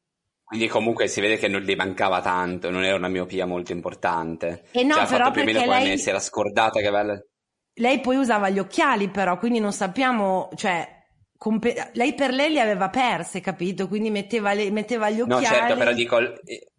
[0.43, 4.65] Quindi comunque si vede che non gli mancava tanto, non era una miopia molto importante.
[4.69, 5.97] E eh no, cioè, però più o meno lei...
[5.97, 7.19] si era scordata che aveva...
[7.75, 10.95] Lei poi usava gli occhiali però, quindi non sappiamo, cioè
[11.37, 13.87] Compe- lei per lei li aveva perse, capito?
[13.87, 15.43] Quindi metteva, le- metteva gli occhiali.
[15.43, 16.17] No, certo, però dico.
[16.43, 16.71] Eh,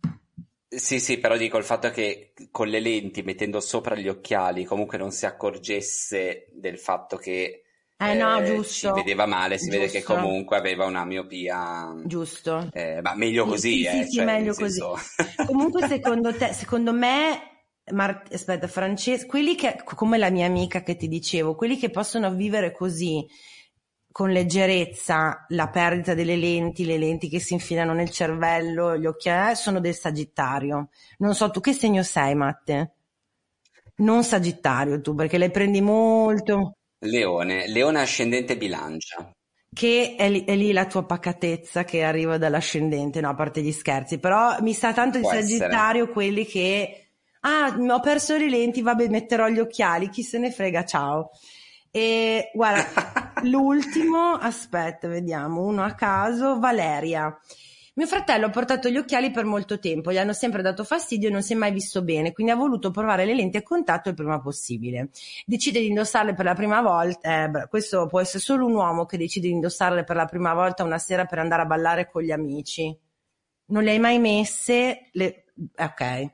[0.67, 4.99] sì, sì, però dico il fatto che con le lenti, mettendo sopra gli occhiali, comunque
[4.99, 7.63] non si accorgesse del fatto che
[7.99, 8.89] eh no, eh, giusto.
[8.89, 9.81] si vedeva male, si giusto.
[9.81, 11.95] vede che comunque aveva una miopia.
[12.05, 12.69] Giusto.
[12.73, 14.05] Eh, ma meglio così, sì, eh.
[14.05, 14.91] Sì, cioè, meglio senso...
[14.91, 15.45] così.
[15.47, 17.56] comunque, secondo te, secondo me.
[17.93, 22.33] Mar- aspetta, Francesco, quelli che, come la mia amica che ti dicevo, quelli che possono
[22.35, 23.25] vivere così,
[24.11, 29.55] con leggerezza la perdita delle lenti, le lenti che si infilano nel cervello, gli occhiali,
[29.55, 30.89] sono del Sagittario.
[31.19, 32.95] Non so tu che segno sei, Matte?
[33.97, 36.77] Non Sagittario tu, perché le prendi molto.
[37.01, 39.31] Leone, Leone ascendente bilancia.
[39.73, 43.73] Che è lì, è lì, la tua pacatezza che arriva dall'ascendente, no, a parte gli
[43.73, 46.13] scherzi, però mi sa tanto di Sagittario essere.
[46.13, 47.06] quelli che,
[47.47, 51.31] ah, ho perso le lenti, vabbè, metterò gli occhiali, chi se ne frega, ciao.
[51.91, 57.39] E guarda, l'ultimo, aspetta, vediamo, uno a caso, Valeria.
[57.95, 61.33] Mio fratello ha portato gli occhiali per molto tempo, gli hanno sempre dato fastidio e
[61.33, 64.15] non si è mai visto bene, quindi ha voluto provare le lenti a contatto il
[64.15, 65.09] prima possibile.
[65.47, 69.17] Decide di indossarle per la prima volta, eh, questo può essere solo un uomo che
[69.17, 72.33] decide di indossarle per la prima volta una sera per andare a ballare con gli
[72.33, 72.95] amici.
[73.69, 75.09] Non le hai mai messe?
[75.13, 75.45] Le...
[75.79, 76.31] Ok.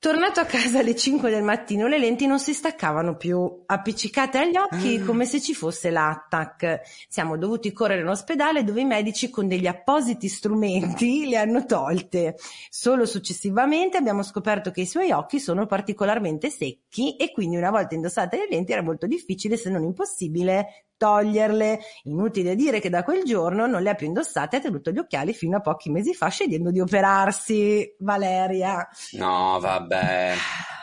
[0.00, 4.56] Tornato a casa alle 5 del mattino, le lenti non si staccavano più, appiccicate agli
[4.56, 5.04] occhi Ah.
[5.04, 6.82] come se ci fosse l'attack.
[7.08, 12.36] Siamo dovuti correre in ospedale dove i medici con degli appositi strumenti le hanno tolte.
[12.70, 17.96] Solo successivamente abbiamo scoperto che i suoi occhi sono particolarmente secchi e quindi una volta
[17.96, 21.78] indossate le lenti era molto difficile se non impossibile toglierle.
[22.04, 24.98] Inutile dire che da quel giorno non le ha più indossate e ha tenuto gli
[24.98, 27.94] occhiali fino a pochi mesi fa scegliendo di operarsi.
[28.00, 28.86] Valeria.
[29.12, 30.34] No, vabbè.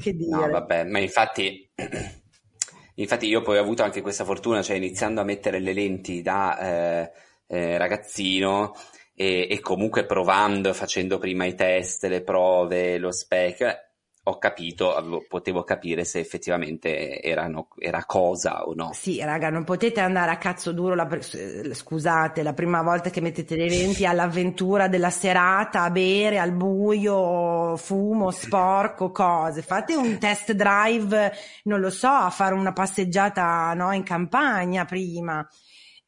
[0.00, 0.28] Che dire.
[0.28, 1.70] No, vabbè, ma infatti,
[2.94, 6.58] infatti io poi ho avuto anche questa fortuna, cioè iniziando a mettere le lenti da
[6.58, 7.12] eh,
[7.46, 8.74] eh, ragazzino
[9.14, 13.85] e, e comunque provando, facendo prima i test, le prove, lo specchio, eh,
[14.28, 18.90] ho capito, avevo- potevo capire se effettivamente erano, era cosa o no.
[18.92, 21.08] Sì, raga, non potete andare a cazzo duro, la
[21.72, 27.76] scusate, la prima volta che mettete le lenti all'avventura della serata a bere al buio,
[27.76, 29.62] fumo, sporco, cose.
[29.62, 31.32] Fate un test drive,
[31.64, 35.48] non lo so, a fare una passeggiata no, in campagna prima.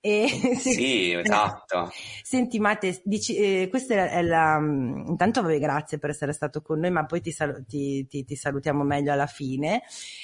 [0.01, 0.29] E,
[0.59, 1.91] Sì, esatto.
[2.23, 6.79] Senti Matte, dici, eh, questa è la, mm, intanto vabbè, grazie per essere stato con
[6.79, 9.83] noi, ma poi ti, salu- ti- ti- ti salutiamo meglio alla fine.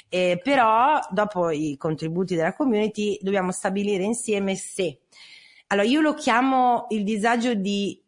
[0.08, 5.00] Eh, però dopo i contributi della community dobbiamo stabilire insieme se.
[5.68, 8.00] Allora io lo chiamo il disagio di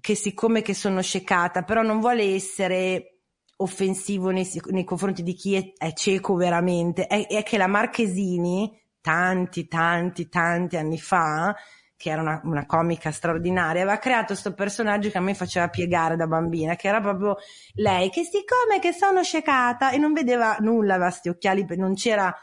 [0.00, 3.14] che siccome che sono scecata, però non vuole essere
[3.56, 8.72] offensivo nei, nei confronti di chi è, è cieco veramente, è, è che la Marchesini
[9.00, 11.54] tanti, tanti, tanti anni fa,
[11.96, 16.16] che era una, una comica straordinaria, aveva creato questo personaggio che a me faceva piegare
[16.16, 17.36] da bambina, che era proprio
[17.74, 22.34] lei, che siccome che sono scecata e non vedeva nulla, aveva sti occhiali, non c'era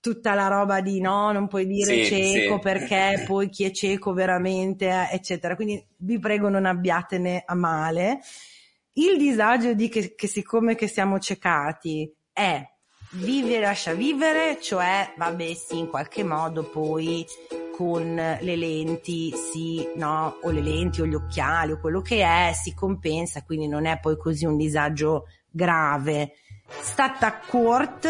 [0.00, 2.60] tutta la roba di no, non puoi dire Sì, cieco sì.
[2.60, 5.56] perché poi chi è cieco veramente, eh, eccetera.
[5.56, 8.20] Quindi vi prego non abbiatene a male.
[8.92, 12.62] Il disagio di che, che siccome che siamo ciecati è
[13.14, 17.24] vive lascia vivere, cioè vabbè sì, in qualche modo poi
[17.76, 22.52] con le lenti si, no, o le lenti o gli occhiali o quello che è,
[22.52, 26.34] si compensa, quindi non è poi così un disagio grave.
[26.66, 28.08] Stata court,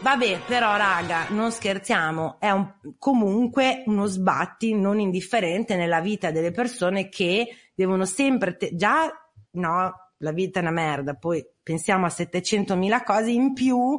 [0.00, 6.50] vabbè, però raga, non scherziamo, è un- comunque uno sbatti non indifferente nella vita delle
[6.50, 9.10] persone che devono sempre, te- già,
[9.52, 13.98] no, la vita è una merda, poi pensiamo a 700.000 cose in più,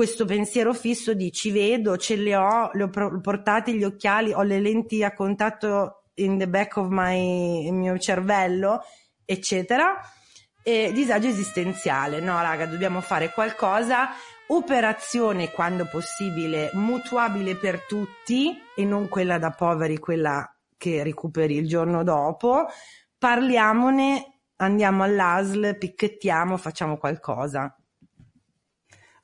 [0.00, 4.40] questo pensiero fisso di ci vedo, ce le ho, le ho portati gli occhiali, ho
[4.40, 8.80] le lenti a contatto in the back of my, mio cervello,
[9.26, 10.00] eccetera.
[10.62, 14.08] E disagio esistenziale, no raga, dobbiamo fare qualcosa,
[14.46, 21.68] operazione quando possibile, mutuabile per tutti e non quella da poveri, quella che recuperi il
[21.68, 22.68] giorno dopo.
[23.18, 27.74] Parliamone, andiamo all'ASL, picchettiamo, facciamo qualcosa.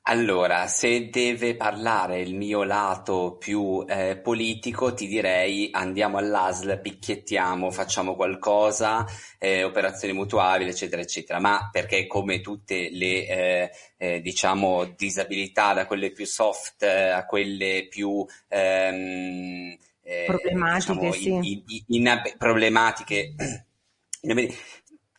[0.09, 7.71] Allora, se deve parlare il mio lato più eh, politico, ti direi andiamo all'ASL, picchiettiamo,
[7.71, 9.05] facciamo qualcosa,
[9.37, 11.41] eh, operazioni mutuabili, eccetera, eccetera.
[11.41, 17.25] Ma perché come tutte le, eh, eh diciamo, disabilità, da quelle più soft eh, a
[17.25, 18.25] quelle più...
[18.47, 21.29] Ehm, eh, problematiche, diciamo, sì.
[21.33, 23.35] in, in, in, problematiche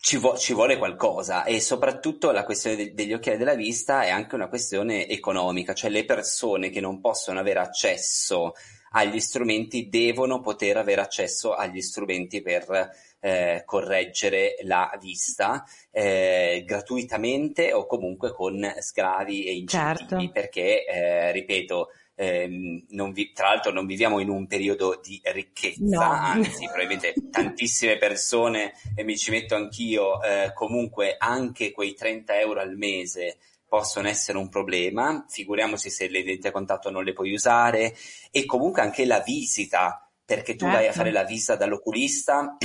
[0.01, 4.09] ci, vo- ci, vuole qualcosa e soprattutto la questione de- degli occhiali della vista è
[4.09, 8.53] anche una questione economica, cioè le persone che non possono avere accesso
[8.91, 12.89] agli strumenti devono poter avere accesso agli strumenti per
[13.19, 20.31] eh, correggere la vista eh, gratuitamente o comunque con sgravi e incentivi certo.
[20.31, 21.89] perché, eh, ripeto,
[22.19, 26.01] ehm, vi, tra l'altro non viviamo in un periodo di ricchezza, no.
[26.01, 32.59] anzi probabilmente tantissime persone, e mi ci metto anch'io, eh, comunque anche quei 30 euro
[32.59, 37.95] al mese possono essere un problema, figuriamoci se le identità contatto non le puoi usare
[38.31, 40.75] e comunque anche la visita, perché tu certo.
[40.75, 42.57] vai a fare la visita dall'oculista,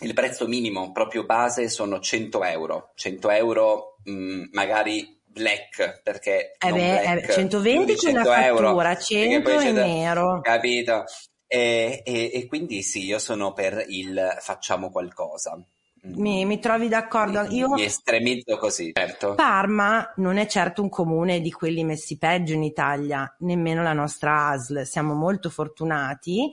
[0.00, 6.52] il prezzo minimo proprio base sono 100 euro, 100 euro mh, mm, magari black perché
[6.58, 11.04] eh beh, black, eh, 120 con la fattura 100 è nero capito
[11.46, 15.58] e, e, e, quindi sì io sono per il facciamo qualcosa
[16.04, 17.46] mi, mi trovi d'accordo?
[17.48, 19.34] Io mi estremizzo così, certo.
[19.36, 24.48] Parma non è certo un comune di quelli messi peggio in Italia, nemmeno la nostra
[24.48, 24.84] ASL.
[24.84, 26.52] Siamo molto fortunati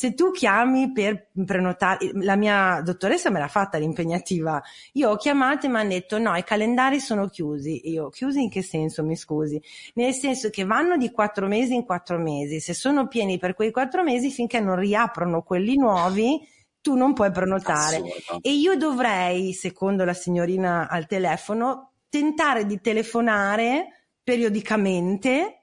[0.00, 4.58] se tu chiami per prenotare, la mia dottoressa me l'ha fatta l'impegnativa,
[4.92, 7.90] io ho chiamato e mi hanno detto no, i calendari sono chiusi.
[7.90, 9.62] Io, chiusi in che senso, mi scusi?
[9.96, 13.70] Nel senso che vanno di quattro mesi in quattro mesi, se sono pieni per quei
[13.70, 16.48] quattro mesi finché non riaprono quelli nuovi,
[16.80, 17.96] tu non puoi prenotare.
[17.96, 18.38] Assurdo.
[18.40, 25.59] E io dovrei, secondo la signorina al telefono, tentare di telefonare periodicamente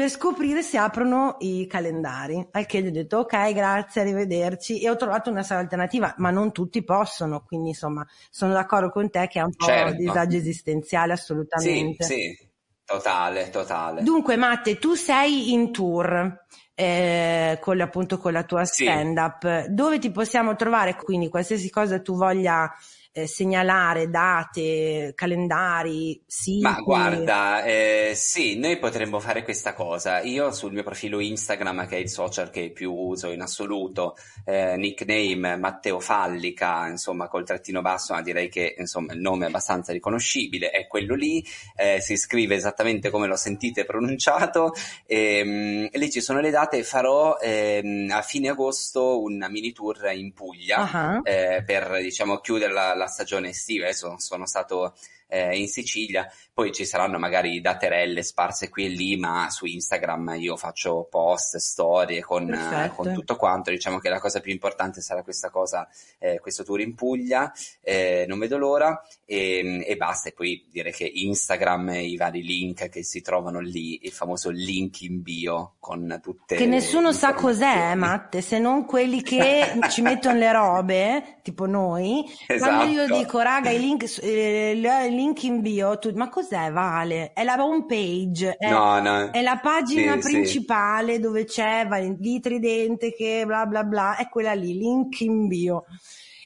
[0.00, 2.48] per scoprire se aprono i calendari.
[2.52, 4.80] Al che gli ho detto ok, grazie, arrivederci.
[4.80, 9.10] E ho trovato una sala alternativa, ma non tutti possono, quindi insomma sono d'accordo con
[9.10, 9.96] te che è un po' certo.
[9.96, 12.04] disagio esistenziale assolutamente.
[12.04, 12.48] Sì, sì,
[12.82, 14.02] totale, totale.
[14.02, 16.44] Dunque Matte, tu sei in tour.
[16.72, 19.74] Eh, con, appunto con la tua stand up sì.
[19.74, 22.72] dove ti possiamo trovare quindi qualsiasi cosa tu voglia
[23.12, 26.60] eh, segnalare date, calendari, siti?
[26.60, 30.20] Ma guarda, eh, sì, noi potremmo fare questa cosa.
[30.20, 34.76] Io sul mio profilo Instagram, che è il social che più uso in assoluto, eh,
[34.76, 39.92] nickname Matteo Fallica, insomma col trattino basso, ma direi che insomma il nome è abbastanza
[39.92, 41.44] riconoscibile, è quello lì,
[41.76, 44.72] eh, si scrive esattamente come lo sentite pronunciato,
[45.04, 49.72] e, ehm, e lì ci sono le date, farò ehm, a fine agosto un mini
[49.72, 51.22] tour in Puglia uh-huh.
[51.22, 54.94] per diciamo chiudere la la stagione estiva, adesso sono stato
[55.30, 60.34] eh, in Sicilia, poi ci saranno magari daterelle sparse qui e lì, ma su Instagram
[60.38, 65.00] io faccio post, storie con, eh, con tutto quanto, diciamo che la cosa più importante
[65.00, 70.28] sarà questa cosa, eh, questo tour in Puglia, eh, non vedo l'ora e, e, basta,
[70.28, 74.50] e poi dire che Instagram e i vari link che si trovano lì, il famoso
[74.50, 80.02] link in bio con tutte Che nessuno sa cos'è, Matte, se non quelli che ci
[80.02, 82.74] mettono le robe, tipo noi, esatto.
[82.74, 83.18] quando io esatto.
[83.18, 84.74] dico raga i link, eh,
[85.20, 87.32] link in bio, tu, ma cos'è Vale?
[87.32, 89.30] È la home page, è, no, no.
[89.30, 91.20] è la pagina sì, principale sì.
[91.20, 95.84] dove c'è di Tridente che bla bla bla, è quella lì, link in bio.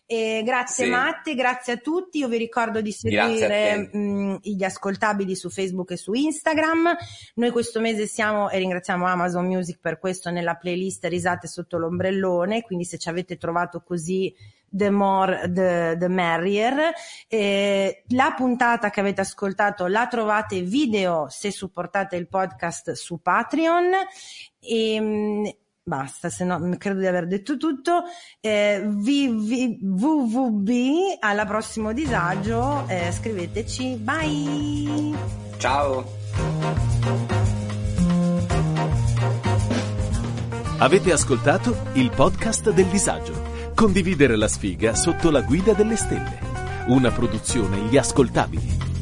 [0.06, 0.90] E grazie sì.
[0.90, 2.18] Matte, grazie a tutti.
[2.18, 6.94] Io vi ricordo di seguire mh, gli ascoltabili su Facebook e su Instagram.
[7.36, 12.62] Noi questo mese siamo e ringraziamo Amazon Music per questo nella playlist Risate sotto l'ombrellone.
[12.62, 14.34] Quindi se ci avete trovato così
[14.74, 16.92] the more the, the merrier.
[17.28, 23.92] Eh, la puntata che avete ascoltato la trovate video se supportate il podcast su Patreon.
[24.60, 25.50] E, ehm,
[25.82, 28.02] basta, se no credo di aver detto tutto.
[28.40, 33.96] Eh, v, VVB, alla prossimo disagio, eh, scriveteci.
[33.96, 35.16] Bye!
[35.58, 36.04] Ciao!
[40.78, 46.38] Avete ascoltato il podcast del disagio Condividere la sfiga sotto la guida delle stelle.
[46.86, 48.93] Una produzione Gli Ascoltabili.